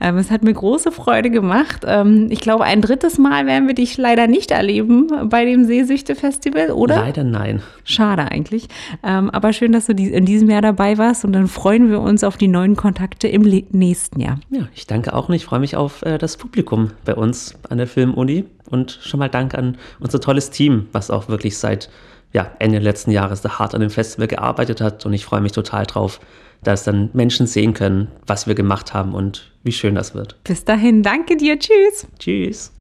Ähm, 0.00 0.18
es 0.18 0.30
hat 0.30 0.42
mir 0.42 0.52
große 0.52 0.92
Freude 0.92 1.30
gemacht. 1.30 1.82
Ähm, 1.86 2.26
ich 2.30 2.40
glaube, 2.40 2.64
ein 2.64 2.82
drittes 2.82 3.16
Mal 3.16 3.46
werden 3.46 3.66
wir 3.68 3.74
dich 3.74 3.96
leider 3.96 4.26
nicht 4.26 4.50
erleben 4.50 5.08
bei 5.30 5.46
dem 5.46 5.64
Seesüchte-Festival, 5.64 6.72
oder? 6.72 6.96
Leider 6.96 7.24
nein. 7.24 7.62
Schade 7.84 8.30
eigentlich. 8.30 8.68
Ähm, 9.02 9.30
aber 9.30 9.52
schön, 9.54 9.72
dass 9.72 9.86
du 9.86 9.94
in 9.94 10.26
diesem 10.26 10.50
Jahr 10.50 10.60
dabei 10.60 10.98
warst 10.98 11.24
und 11.24 11.32
dann 11.32 11.48
freuen 11.48 11.90
wir 11.90 12.00
uns 12.00 12.22
auf 12.22 12.36
die 12.36 12.48
neuen 12.48 12.76
Kontakte 12.76 13.28
im 13.28 13.42
nächsten 13.70 14.20
Jahr. 14.20 14.38
Ja, 14.50 14.68
ich 14.74 14.86
danke 14.86 15.14
auch 15.14 15.30
und 15.30 15.34
ich 15.34 15.46
freue 15.46 15.60
mich 15.60 15.74
auf 15.74 16.02
äh, 16.02 16.18
das 16.18 16.36
Publikum 16.36 16.90
bei 17.06 17.14
uns 17.14 17.54
an 17.68 17.78
der 17.78 17.86
Filmuni 17.86 18.44
und 18.68 18.98
schon 19.02 19.18
mal 19.18 19.28
Dank 19.28 19.54
an 19.54 19.78
unser 20.00 20.20
tolles 20.20 20.50
Team, 20.50 20.86
was 20.92 21.10
auch 21.10 21.28
wirklich 21.28 21.56
seit 21.56 21.88
ja, 22.32 22.52
Ende 22.58 22.78
letzten 22.78 23.10
Jahres 23.10 23.40
da 23.40 23.58
hart 23.58 23.74
an 23.74 23.80
dem 23.80 23.90
Festival 23.90 24.28
gearbeitet 24.28 24.80
hat 24.80 25.06
und 25.06 25.12
ich 25.12 25.24
freue 25.24 25.40
mich 25.40 25.52
total 25.52 25.86
drauf, 25.86 26.20
dass 26.62 26.84
dann 26.84 27.10
Menschen 27.12 27.46
sehen 27.46 27.74
können, 27.74 28.08
was 28.26 28.46
wir 28.46 28.54
gemacht 28.54 28.94
haben 28.94 29.14
und 29.14 29.52
wie 29.62 29.72
schön 29.72 29.94
das 29.94 30.14
wird. 30.14 30.42
Bis 30.44 30.64
dahin, 30.64 31.02
danke 31.02 31.36
dir, 31.36 31.58
tschüss. 31.58 32.06
Tschüss. 32.18 32.77